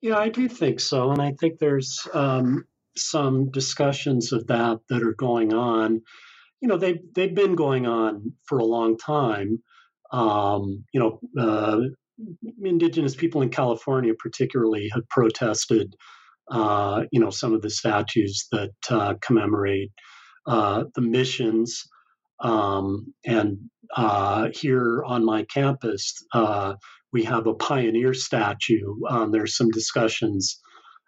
[0.01, 2.65] Yeah, I do think so, and I think there's um,
[2.97, 6.01] some discussions of that that are going on.
[6.61, 9.63] You know, they've, they've been going on for a long time.
[10.11, 11.79] Um, you know, uh,
[12.61, 15.95] indigenous people in California, particularly, have protested.
[16.51, 19.91] Uh, you know, some of the statues that uh, commemorate
[20.45, 21.87] uh, the missions.
[22.39, 23.57] Um, and
[23.95, 26.75] uh, here on my campus, uh,
[27.13, 28.93] we have a pioneer statue.
[29.09, 30.59] Um, there's some discussions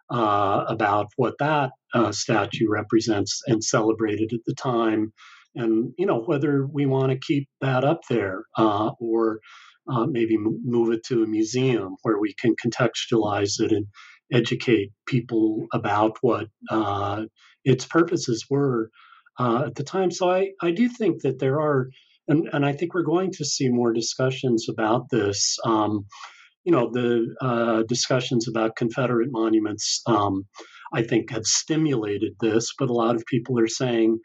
[0.10, 5.12] uh, about what that uh, statue represents and celebrated at the time,
[5.56, 9.40] and you know whether we want to keep that up there uh, or
[9.90, 13.88] uh, maybe move it to a museum where we can contextualize it and
[14.32, 16.48] educate people about what
[17.66, 18.90] its purposes were
[19.39, 20.12] uh, at the time.
[20.12, 21.89] So I, I do think that there are
[22.28, 25.58] and, and I think we're going to see more discussions about this.
[25.65, 26.06] Um,
[26.63, 30.43] you know, the uh, discussions about Confederate monuments, um,
[30.93, 34.19] I think, have stimulated this, but a lot of people are saying,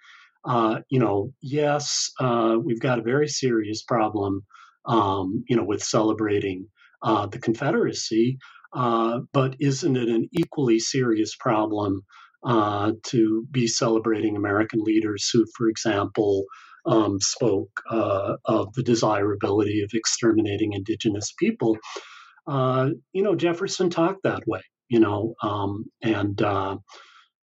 [0.44, 4.40] uh, you know, yes, uh, we've got a very serious problem,
[4.86, 6.66] um, you know, with celebrating
[7.02, 8.38] uh, the Confederacy,
[8.74, 12.02] uh, but isn't it an equally serious problem
[12.44, 16.44] uh, to be celebrating American leaders who, for example,
[16.86, 21.76] um, spoke uh, of the desirability of exterminating indigenous people.
[22.46, 26.76] Uh, you know, Jefferson talked that way, you know, um, and uh,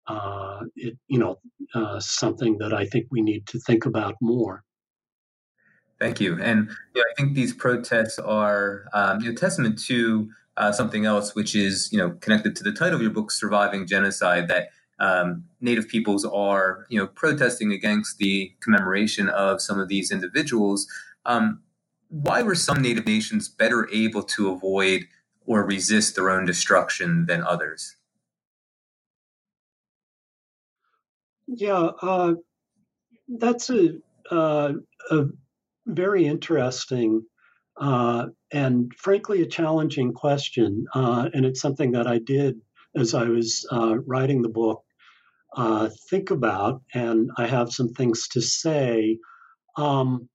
[0.07, 1.38] uh it, you know,
[1.74, 4.62] uh, something that I think we need to think about more.
[5.98, 6.38] Thank you.
[6.42, 11.07] And you know, I think these protests are um, you know, testament to uh, something
[11.07, 14.68] else, which is you know connected to the title of your book, "Surviving Genocide." That
[15.03, 20.87] um, Native peoples are, you know, protesting against the commemoration of some of these individuals.
[21.27, 21.61] Um,
[22.09, 25.07] why were some Native nations better able to avoid
[25.45, 27.97] or resist their own destruction than others?
[31.49, 32.35] Yeah, uh,
[33.29, 33.99] that's a,
[34.31, 34.75] uh,
[35.11, 35.25] a
[35.87, 37.23] very interesting
[37.77, 40.87] uh, and frankly a challenging question.
[40.95, 42.61] Uh, and it's something that I did
[42.95, 44.85] as I was uh, writing the book
[45.57, 49.19] uh, think about, and I have some things to say.
[49.77, 50.29] Um,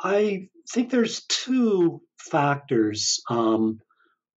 [0.00, 3.20] I think there's two factors.
[3.28, 3.80] Um,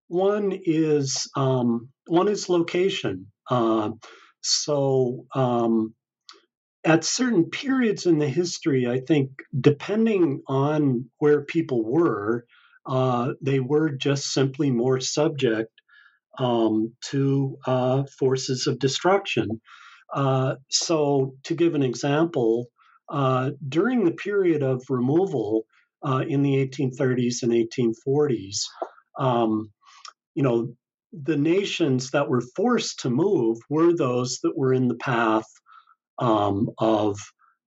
[0.08, 3.28] one is um, one is location.
[3.50, 3.92] Uh,
[4.42, 5.94] so um,
[6.86, 12.46] at certain periods in the history, I think depending on where people were,
[12.86, 15.72] uh, they were just simply more subject
[16.38, 19.62] um, to uh, forces of destruction.
[20.14, 22.68] Uh, so, to give an example,
[23.10, 25.66] uh, during the period of removal
[26.06, 28.58] uh, in the 1830s and 1840s,
[29.20, 29.72] um,
[30.36, 30.74] you know,
[31.12, 35.48] the nations that were forced to move were those that were in the path
[36.20, 37.18] um, of,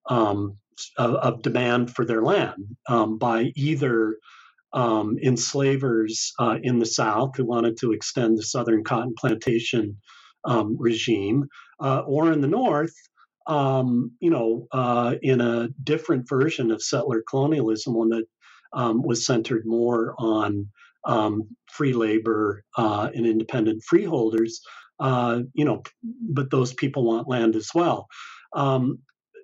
[0.09, 0.57] um,
[0.97, 4.16] of, of demand for their land um, by either
[4.73, 9.97] um, enslavers uh, in the South who wanted to extend the Southern cotton plantation
[10.45, 11.47] um, regime,
[11.81, 12.95] uh, or in the North,
[13.47, 18.25] um, you know, uh, in a different version of settler colonialism, one that
[18.73, 20.68] um, was centered more on
[21.05, 24.61] um, free labor uh, and independent freeholders.
[24.99, 28.07] Uh, you know, but those people want land as well.
[28.55, 28.99] Um,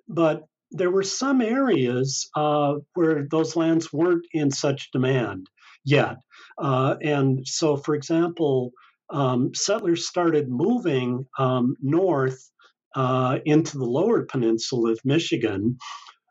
[0.07, 5.47] but there were some areas uh, where those lands weren't in such demand
[5.85, 6.17] yet.
[6.57, 8.71] Uh, and so, for example,
[9.09, 12.51] um, settlers started moving um, north
[12.95, 15.77] uh, into the lower peninsula of Michigan,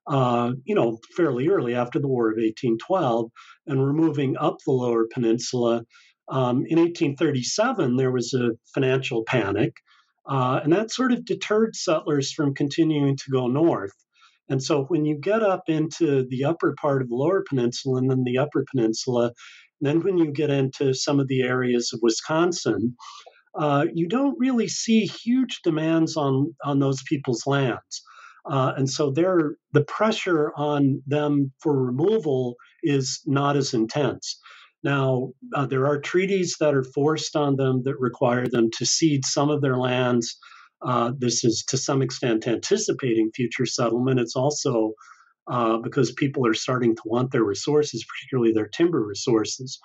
[0.09, 3.31] uh, you know, fairly early after the War of 1812,
[3.67, 5.85] and were moving up the lower peninsula.
[6.29, 9.75] Um, in 1837, there was a financial panic,
[10.29, 13.93] uh, and that sort of deterred settlers from continuing to go north.
[14.49, 18.11] And so when you get up into the upper part of the lower peninsula and
[18.11, 19.33] then the upper peninsula,
[19.81, 22.97] then when you get into some of the areas of Wisconsin,
[23.59, 28.03] uh, you don't really see huge demands on, on those people's lands.
[28.49, 34.39] Uh, and so the pressure on them for removal is not as intense.
[34.85, 39.25] Now, uh, there are treaties that are forced on them that require them to cede
[39.25, 40.39] some of their lands
[40.83, 44.21] uh, this is to some extent anticipating future settlement.
[44.21, 44.93] It's also
[45.49, 49.79] uh, because people are starting to want their resources, particularly their timber resources.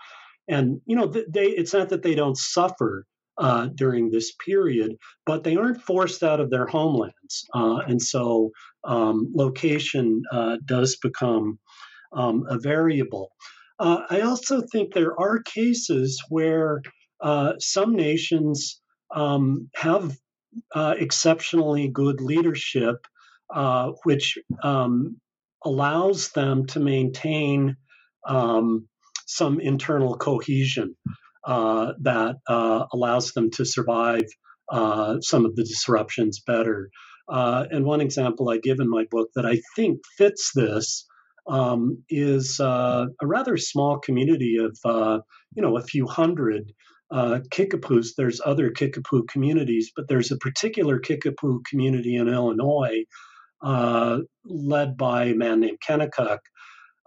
[0.47, 3.05] And you know, they it's not that they don't suffer
[3.37, 8.51] uh, during this period, but they aren't forced out of their homelands, uh, and so
[8.83, 11.59] um, location uh, does become
[12.13, 13.31] um, a variable.
[13.79, 16.81] Uh, I also think there are cases where
[17.59, 18.81] some nations
[19.15, 20.17] um, have
[20.73, 22.95] uh, exceptionally good leadership,
[23.53, 25.17] uh, which um,
[25.63, 27.75] allows them to maintain
[28.27, 28.87] um,
[29.25, 30.95] some internal cohesion
[31.45, 34.23] uh, that uh, allows them to survive
[34.71, 36.89] uh, some of the disruptions better.
[37.29, 41.05] Uh, and one example I give in my book that I think fits this
[41.47, 44.77] um, is a rather small community of,
[45.55, 46.71] you know, a few hundred
[47.12, 53.03] uh, Kickapoos, there's other Kickapoo communities, but there's a particular Kickapoo community in Illinois
[53.64, 56.39] uh, led by a man named Kennekuk,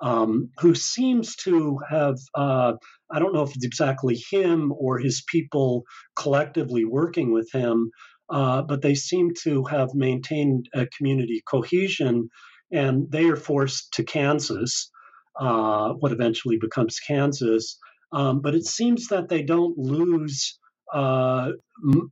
[0.00, 2.74] um, who seems to have, uh,
[3.10, 5.84] I don't know if it's exactly him or his people
[6.16, 7.90] collectively working with him,
[8.30, 12.28] uh, but they seem to have maintained a community cohesion,
[12.72, 14.90] and they are forced to Kansas,
[15.38, 17.78] uh, what eventually becomes Kansas.
[18.14, 20.58] Um, but it seems that they don't lose
[20.94, 21.50] uh,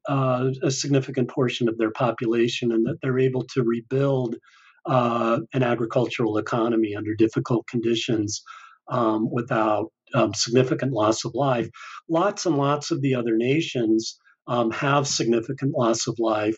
[0.08, 4.34] uh, a significant portion of their population and that they're able to rebuild
[4.86, 8.42] uh, an agricultural economy under difficult conditions
[8.90, 11.68] um, without um, significant loss of life.
[12.08, 16.56] Lots and lots of the other nations um, have significant loss of life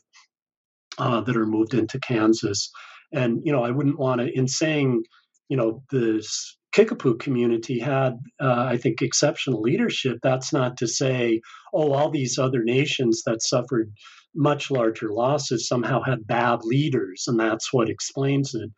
[0.97, 2.71] uh, that are moved into Kansas.
[3.13, 5.05] And, you know, I wouldn't want to, in saying,
[5.51, 10.19] you know, this Kickapoo community had, uh, I think, exceptional leadership.
[10.23, 11.41] That's not to say,
[11.73, 13.93] oh, all these other nations that suffered
[14.35, 18.71] much larger losses somehow had bad leaders, and that's what explains it.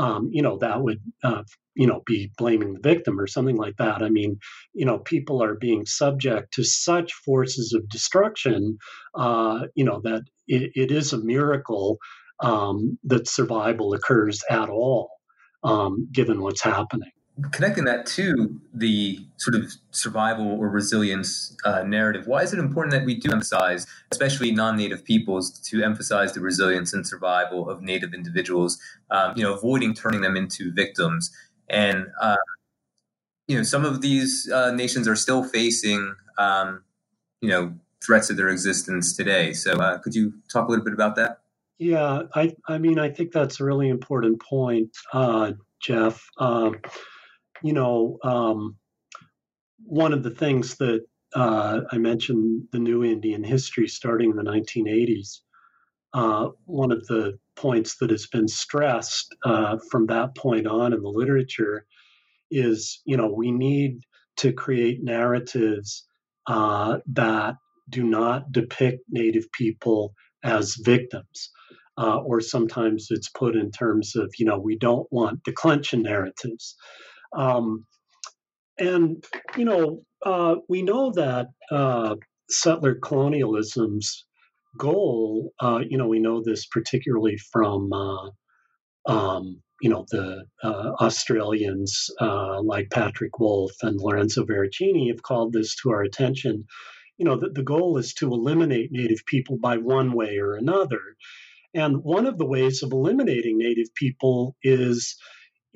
[0.00, 1.44] Um, you know, that would, uh,
[1.76, 4.02] you know, be blaming the victim or something like that.
[4.02, 4.40] I mean,
[4.74, 8.78] you know, people are being subject to such forces of destruction,
[9.14, 11.98] uh, you know, that it, it is a miracle
[12.42, 15.10] um, that survival occurs at all,
[15.62, 17.10] um, given what's happening
[17.52, 22.92] connecting that to the sort of survival or resilience uh, narrative, why is it important
[22.92, 28.14] that we do emphasize, especially non-native peoples, to emphasize the resilience and survival of native
[28.14, 28.78] individuals?
[29.10, 31.30] Um, you know, avoiding turning them into victims.
[31.68, 32.36] And uh,
[33.46, 36.82] you know, some of these uh, nations are still facing, um,
[37.40, 37.74] you know,
[38.04, 39.52] threats to their existence today.
[39.52, 41.40] So, uh, could you talk a little bit about that?
[41.78, 46.28] Yeah, I, I mean, I think that's a really important point, uh, Jeff.
[46.38, 46.76] Um,
[47.62, 48.76] you know, um,
[49.84, 51.04] one of the things that
[51.34, 55.40] uh, I mentioned the new Indian history starting in the 1980s.
[56.14, 61.02] Uh, one of the points that has been stressed uh, from that point on in
[61.02, 61.86] the literature
[62.50, 64.00] is, you know, we need
[64.38, 66.06] to create narratives
[66.46, 67.56] uh, that
[67.90, 71.50] do not depict Native people as victims.
[71.98, 76.76] Uh, or sometimes it's put in terms of, you know, we don't want declension narratives.
[77.32, 77.86] Um,
[78.78, 79.24] and,
[79.56, 82.16] you know, uh, we know that uh,
[82.48, 84.24] settler colonialism's
[84.78, 88.30] goal, uh, you know, we know this particularly from uh,
[89.06, 95.52] um, you know, the uh, Australians uh, like Patrick Wolfe and Lorenzo Veracini have called
[95.52, 96.64] this to our attention.
[97.16, 101.00] You know, the, the goal is to eliminate Native people by one way or another.
[101.74, 105.16] And one of the ways of eliminating Native people is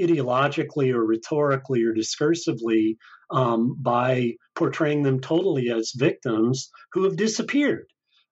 [0.02, 2.96] ideologically or rhetorically or discursively
[3.30, 7.86] um, by portraying them totally as victims who have disappeared.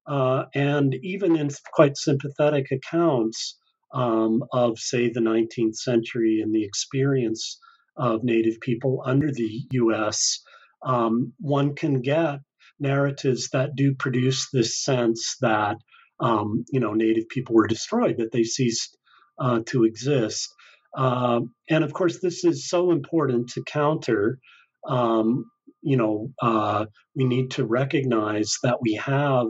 [0.07, 3.59] Uh, and even in quite sympathetic accounts
[3.95, 7.59] um, of, say, the 19th century and the experience
[7.97, 10.43] of Native people under the US,
[10.85, 12.41] um, one can get
[12.81, 15.77] narratives that do produce this sense that,
[16.21, 18.97] um, you know, Native people were destroyed, that they ceased
[19.39, 20.49] uh, to exist.
[20.97, 24.39] Uh, and of course, this is so important to counter.
[24.87, 25.45] Um,
[25.83, 29.47] you know, uh, we need to recognize that we have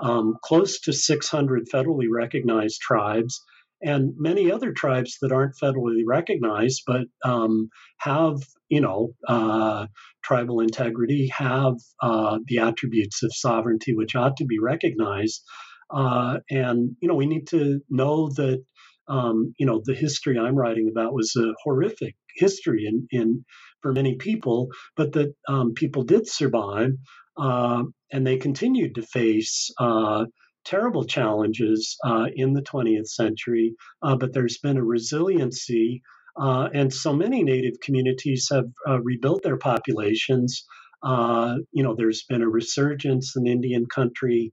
[0.00, 3.42] um, close to 600 federally recognized tribes
[3.82, 7.68] and many other tribes that aren't federally recognized but um,
[7.98, 8.36] have
[8.68, 9.86] you know uh,
[10.22, 15.42] tribal integrity have uh, the attributes of sovereignty which ought to be recognized
[15.90, 18.62] uh, and you know we need to know that
[19.10, 23.44] um, you know the history i'm writing about was a horrific history in, in
[23.82, 26.92] for many people but that um, people did survive
[27.40, 27.82] uh,
[28.12, 30.24] and they continued to face uh,
[30.64, 36.02] terrible challenges uh, in the 20th century, uh, but there's been a resiliency.
[36.40, 40.64] Uh, and so many native communities have uh, rebuilt their populations.
[41.02, 44.52] You know, there's been a resurgence in Indian country.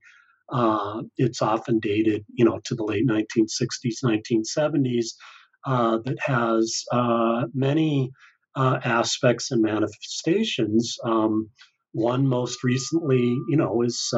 [0.51, 5.07] Uh, it's often dated, you know, to the late 1960s, 1970s,
[6.05, 6.83] that has
[7.53, 8.11] many
[8.57, 10.97] aspects and manifestations.
[11.05, 11.49] Um,
[11.93, 14.13] one most recently, you know, is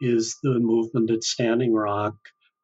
[0.00, 2.14] is the movement at Standing Rock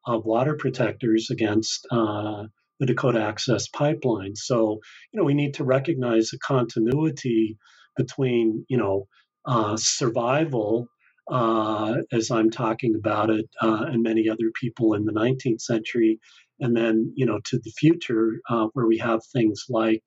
[0.05, 2.43] of water protectors against uh,
[2.79, 4.35] the Dakota Access Pipeline.
[4.35, 4.79] So,
[5.11, 7.57] you know, we need to recognize a continuity
[7.97, 9.07] between, you know,
[9.45, 10.87] uh, survival,
[11.31, 16.19] uh, as I'm talking about it, uh, and many other people in the 19th century,
[16.59, 20.03] and then, you know, to the future uh, where we have things like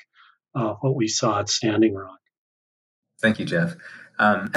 [0.55, 2.19] uh, what we saw at Standing Rock.
[3.23, 3.75] Thank you, Jeff.
[4.19, 4.53] Um,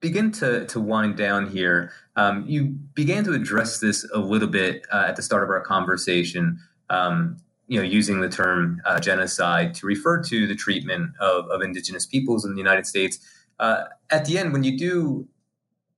[0.00, 2.64] begin to, to wind down here, um, you
[2.94, 6.58] began to address this a little bit uh, at the start of our conversation,
[6.88, 7.36] um,
[7.68, 12.06] you know, using the term uh, genocide to refer to the treatment of, of indigenous
[12.06, 13.18] peoples in the United States.
[13.60, 15.28] At the end, when you do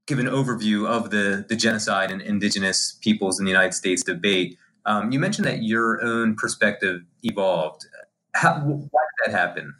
[0.06, 4.56] give an overview of the, the genocide and indigenous peoples in the United States debate,
[4.84, 7.86] um, you mentioned that your own perspective evolved.
[8.34, 8.76] How, why
[9.24, 9.74] did that happen?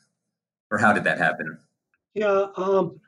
[0.70, 1.58] Or how did that happen?
[2.14, 3.00] Yeah, um,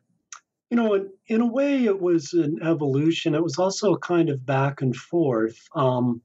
[0.71, 3.35] you know, in, in a way, it was an evolution.
[3.35, 5.59] It was also kind of back and forth.
[5.75, 6.23] Um,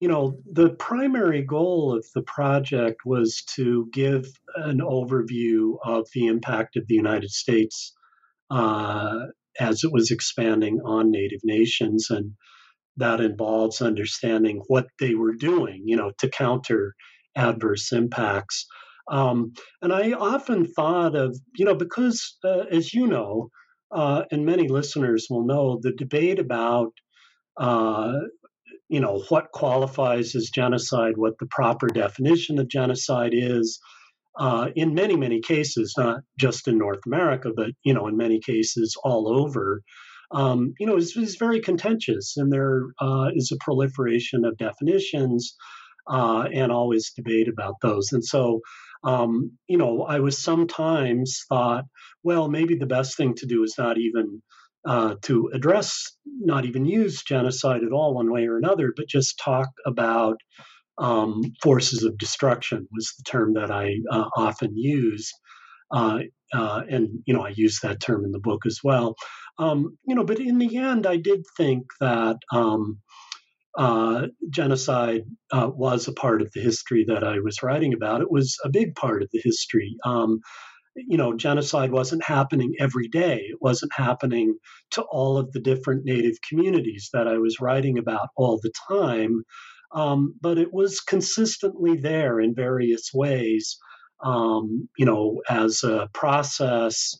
[0.00, 6.26] you know, the primary goal of the project was to give an overview of the
[6.26, 7.94] impact of the United States
[8.50, 9.26] uh,
[9.58, 12.08] as it was expanding on Native nations.
[12.10, 12.32] And
[12.96, 16.94] that involves understanding what they were doing, you know, to counter
[17.36, 18.66] adverse impacts.
[19.10, 23.50] Um, and I often thought of, you know, because uh, as you know,
[23.90, 26.92] uh, and many listeners will know, the debate about,
[27.56, 28.12] uh,
[28.88, 33.80] you know, what qualifies as genocide, what the proper definition of genocide is,
[34.38, 38.40] uh, in many, many cases, not just in North America, but, you know, in many
[38.40, 39.82] cases all over,
[40.30, 42.36] um, you know, is, is very contentious.
[42.36, 45.56] And there uh, is a proliferation of definitions
[46.06, 48.12] uh, and always debate about those.
[48.12, 48.60] And so,
[49.04, 51.84] um, you know, I was sometimes thought,
[52.22, 54.42] well, maybe the best thing to do is not even
[54.86, 59.40] uh, to address, not even use genocide at all, one way or another, but just
[59.44, 60.36] talk about
[60.98, 65.32] um, forces of destruction was the term that I uh, often use.
[65.90, 66.20] Uh,
[66.52, 69.14] uh, and you know, I use that term in the book as well.
[69.58, 72.98] Um, you know, but in the end, I did think that um,
[73.76, 75.22] uh, genocide
[75.52, 78.20] uh, was a part of the history that I was writing about.
[78.20, 79.96] It was a big part of the history.
[80.04, 80.40] Um,
[80.96, 83.36] you know, genocide wasn't happening every day.
[83.36, 84.56] It wasn't happening
[84.92, 89.44] to all of the different Native communities that I was writing about all the time.
[89.92, 93.78] Um, but it was consistently there in various ways,
[94.22, 97.18] um, you know, as a process,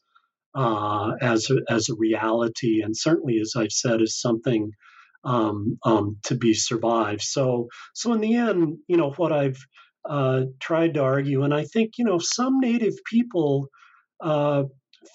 [0.55, 4.71] uh, as, a, as a reality, and certainly, as I've said, as something
[5.25, 7.23] um, um, to be survived.
[7.23, 9.59] So, so in the end, you know, what I've
[10.09, 13.69] uh, tried to argue, and I think, you know, some Native people
[14.23, 14.65] uh,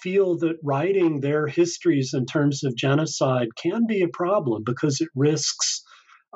[0.02, 5.08] feel that writing their histories in terms of genocide can be a problem because it
[5.14, 5.82] risks,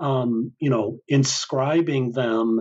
[0.00, 2.60] um, you know, inscribing them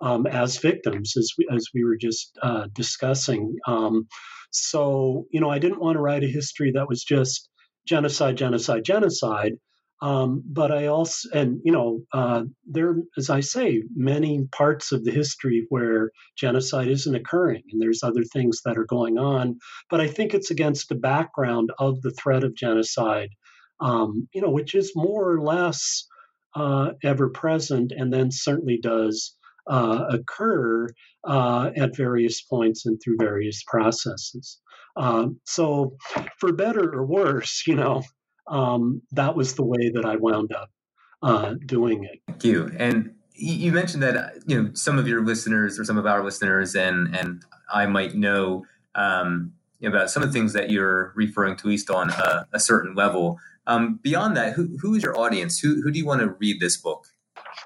[0.00, 3.54] um, as victims, as we, as we were just uh, discussing.
[3.66, 4.06] Um,
[4.50, 7.48] so, you know, I didn't want to write a history that was just
[7.86, 9.52] genocide, genocide, genocide.
[10.00, 15.04] Um, but I also, and you know, uh, there, as I say, many parts of
[15.04, 19.58] the history where genocide isn't occurring, and there's other things that are going on.
[19.90, 23.30] But I think it's against the background of the threat of genocide,
[23.80, 26.06] um, you know, which is more or less
[26.54, 29.36] uh, ever present, and then certainly does
[29.68, 30.88] uh, occur
[31.24, 34.58] uh, at various points and through various processes.
[34.96, 35.96] Um, so,
[36.38, 38.02] for better or worse, you know,
[38.48, 40.70] um, that was the way that I wound up
[41.22, 42.20] uh, doing it.
[42.26, 42.70] Thank you.
[42.78, 46.74] And you mentioned that you know some of your listeners or some of our listeners
[46.74, 47.42] and and
[47.72, 51.90] I might know um, about some of the things that you're referring to, at least
[51.90, 53.38] on a, a certain level.
[53.68, 55.60] Um, beyond that, who, who is your audience?
[55.60, 57.06] Who, who do you want to read this book?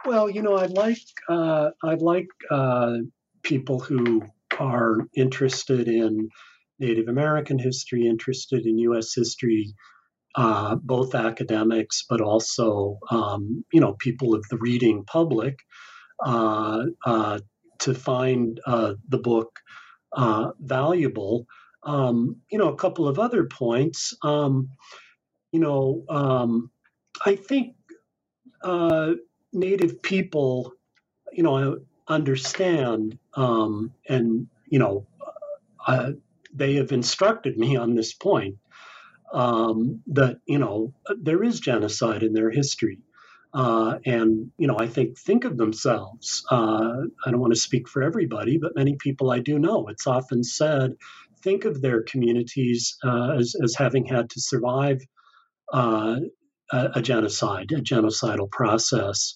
[0.05, 0.99] Well, you know, I'd like
[1.29, 2.97] uh, I'd like uh,
[3.43, 4.23] people who
[4.59, 6.29] are interested in
[6.81, 9.15] Native American history, interested in U.S.
[9.15, 9.73] history,
[10.35, 15.61] uh, both academics, but also um, you know people of the reading public,
[16.27, 17.39] uh, uh,
[17.79, 19.61] to find uh, the book
[20.59, 21.47] valuable.
[21.85, 24.15] Um, you know, a couple of other points.
[24.23, 24.69] Um,
[25.53, 26.71] you know, um,
[27.27, 27.77] I think
[29.53, 30.73] Native people,
[31.33, 35.07] you know, understand um, and you know,
[35.87, 36.13] uh,
[36.55, 38.57] they have instructed me on this point
[39.33, 43.01] um, that you know there is genocide in their history.
[43.55, 46.45] Uh, and you know, I think think of themselves.
[46.51, 49.89] Uh, I don't want to speak for everybody, but many people I do know.
[49.89, 50.95] It's often said,
[51.43, 55.03] think of their communities uh, as as having had to survive
[55.73, 56.17] uh,
[56.73, 59.35] a, genocide, a genocidal process.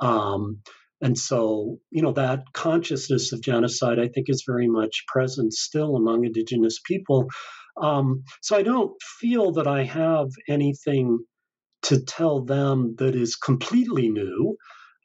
[0.00, 0.60] Um,
[1.00, 5.96] and so, you know, that consciousness of genocide, I think, is very much present still
[5.96, 7.28] among Indigenous people.
[7.80, 11.18] Um, so I don't feel that I have anything
[11.84, 14.56] to tell them that is completely new.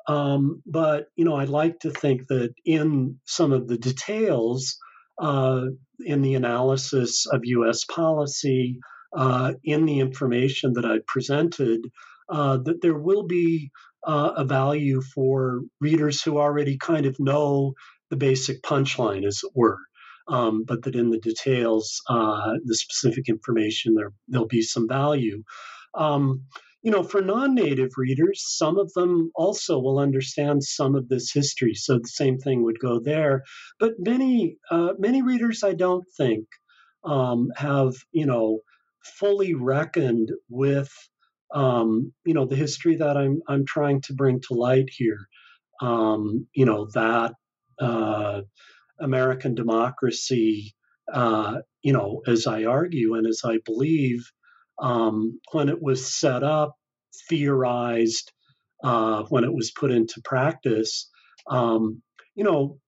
[0.08, 4.78] Um, but, you know, I'd like to think that in some of the details,
[5.20, 5.66] uh,
[6.00, 8.80] in the analysis of US policy,
[9.16, 11.82] uh, in the information that I presented,
[12.30, 13.72] uh, that there will be
[14.06, 17.74] uh, a value for readers who already kind of know
[18.10, 19.80] the basic punchline, as it were.
[20.30, 25.44] Um, but that in the details, uh, the specific information, there there'll be some value.
[25.94, 26.44] Um,
[26.84, 31.74] you know, for non-native readers, some of them also will understand some of this history,
[31.74, 33.44] so the same thing would go there.
[33.80, 36.46] But many uh, many readers, I don't think,
[37.04, 38.60] um, have you know
[39.20, 40.90] fully reckoned with
[41.54, 45.28] um, you know the history that I'm I'm trying to bring to light here.
[45.82, 47.34] Um, you know that
[47.80, 48.42] uh,
[49.00, 50.74] American democracy,
[51.14, 54.30] uh, you know, as I argue and as I believe,
[54.80, 56.76] um, when it was set up,
[57.30, 58.32] theorized,
[58.84, 61.10] uh, when it was put into practice,
[61.50, 62.02] um,
[62.36, 62.80] you know,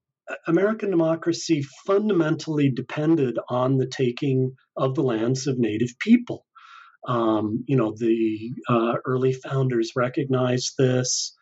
[0.47, 6.45] American democracy fundamentally depended on the taking of the lands of Native people.
[7.07, 11.35] Um, you know, the uh, early founders recognized this.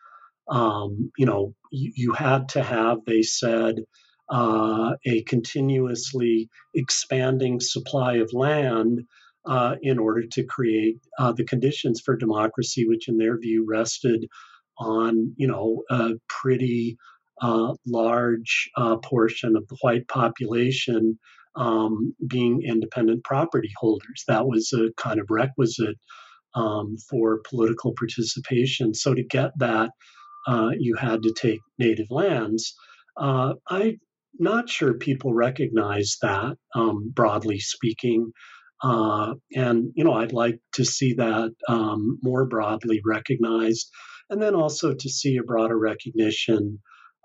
[0.48, 3.76] Um, you know, you, you, had to have, they said,
[4.30, 9.02] uh, a continuously expanding supply of land
[9.46, 14.26] uh, in order to create uh, the conditions for democracy, which, in their view, rested
[14.78, 16.96] on, you know, a pretty
[17.40, 21.18] uh, large uh, portion of the white population
[21.56, 24.24] um, being independent property holders.
[24.28, 25.96] That was a kind of requisite
[26.54, 28.94] um, for political participation.
[28.94, 29.90] So to get that,
[30.46, 32.74] uh, you had to take native lands.
[33.16, 33.98] Uh, I'm
[34.38, 38.32] not sure people recognize that, um, broadly speaking.
[38.82, 43.90] Uh, and, you know, I'd like to see that um, more broadly recognized,
[44.30, 46.78] and then also to see a broader recognition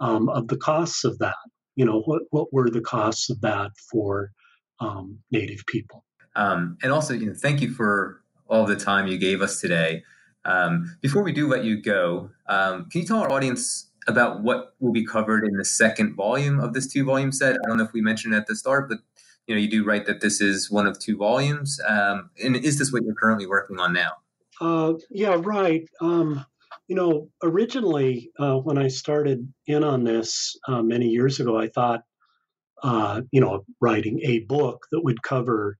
[0.04, 1.36] um, of the costs of that
[1.76, 4.32] you know what what were the costs of that for
[4.80, 6.04] um, Native people.
[6.36, 10.04] Um, and also, you know, thank you for all the time you gave us today.
[10.46, 14.74] Um, before we do let you go, um, can you tell our audience about what
[14.80, 17.56] will be covered in the second volume of this two volume set?
[17.56, 19.00] I don't know if we mentioned at the start, but
[19.48, 21.80] you know, you do write that this is one of two volumes.
[21.88, 24.12] Um, and is this what you're currently working on now?
[24.60, 25.88] Uh, yeah, right.
[26.02, 26.46] Um,
[26.88, 31.68] you know, originally uh, when I started in on this uh, many years ago, I
[31.68, 32.02] thought,
[32.84, 35.78] uh, you know, writing a book that would cover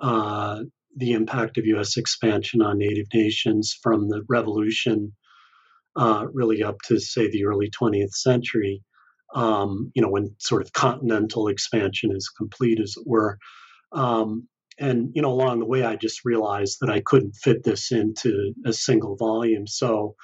[0.00, 0.60] uh,
[0.96, 1.96] the impact of U.S.
[1.96, 5.12] expansion on Native nations from the Revolution
[5.96, 8.82] uh, really up to, say, the early 20th century.
[9.34, 13.38] um, you know, when sort of continental expansion is complete, as it were.
[13.92, 14.48] Um,
[14.78, 18.52] and you know, along the way, I just realized that I couldn't fit this into
[18.66, 20.14] a single volume, so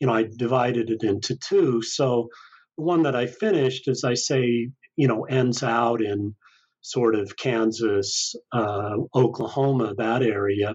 [0.00, 1.80] you know, I divided it into two.
[1.82, 2.28] So
[2.76, 6.34] the one that I finished, as I say, you know, ends out in
[6.80, 10.74] sort of Kansas, uh, Oklahoma, that area.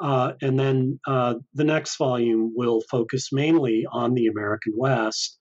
[0.00, 5.38] Uh, and then uh, the next volume will focus mainly on the American West.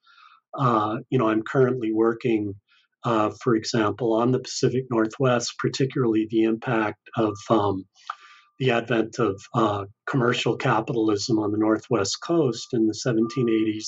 [0.58, 2.56] Uh, you know, I'm currently working,
[3.04, 7.86] uh, for example, on the Pacific Northwest, particularly the impact of um,
[8.60, 13.88] the advent of uh, commercial capitalism on the Northwest coast in the 1780s,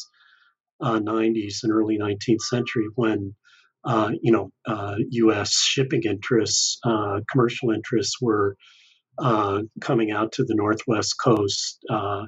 [0.81, 3.33] 90s, and early 19th century when
[3.85, 5.53] uh, you know, uh, U.S.
[5.53, 8.55] shipping interests, uh, commercial interests were
[9.19, 12.23] uh, coming out to the northwest coast uh,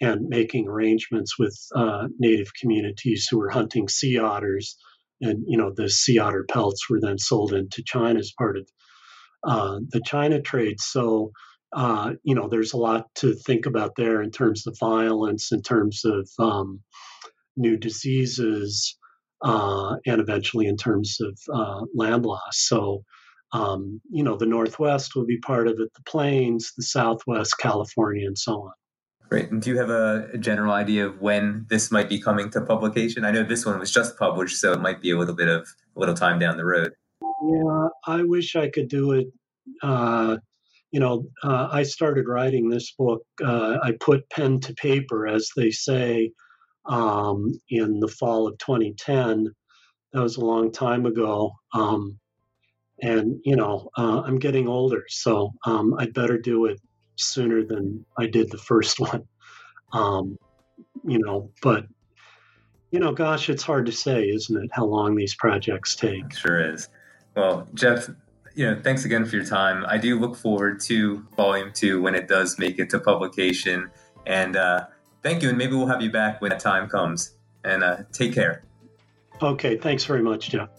[0.00, 4.76] and making arrangements with uh, native communities who were hunting sea otters,
[5.20, 8.68] and you know the sea otter pelts were then sold into China as part of
[9.44, 10.80] uh, the China trade.
[10.80, 11.32] So
[11.74, 15.62] uh, you know there's a lot to think about there in terms of violence, in
[15.62, 16.80] terms of um,
[17.56, 18.96] new diseases.
[19.42, 21.38] Uh, and eventually in terms of
[21.94, 22.40] land loss.
[22.54, 23.04] So,
[23.52, 28.26] um, you know, the Northwest will be part of it, the Plains, the Southwest, California,
[28.26, 28.72] and so on.
[29.28, 29.50] Great.
[29.50, 33.24] And do you have a, general idea of when this might be coming to publication?
[33.24, 35.66] I know this one was just published, so it might be a little bit of
[35.96, 36.92] a little time down the road.
[37.20, 39.26] Yeah, I wish I could do it.
[39.82, 40.36] Uh,
[40.92, 43.22] you know, uh, I started writing this book.
[43.44, 46.30] Uh, I put pen to paper, as they say,
[46.84, 49.52] um, in the fall of 2010.
[50.12, 51.52] That was a long time ago.
[51.74, 52.18] Um,
[53.02, 56.80] and you know uh, i'm getting older so um, i'd better do it
[57.16, 59.22] sooner than i did the first one.
[59.92, 60.38] Um,
[61.04, 61.86] you know but
[62.90, 66.34] you know gosh it's hard to say isn't it how long these projects take?
[66.34, 66.88] Sure is.
[67.34, 68.08] Well jeff
[68.54, 69.84] you know thanks again for your time.
[69.86, 73.90] I do look forward to volume two when it does make it to publication.
[74.26, 74.86] And uh,
[75.22, 77.36] thank you and maybe we'll have you back when that time comes.
[77.64, 78.64] And uh, take care.
[79.42, 80.70] Okay thanks very much jeff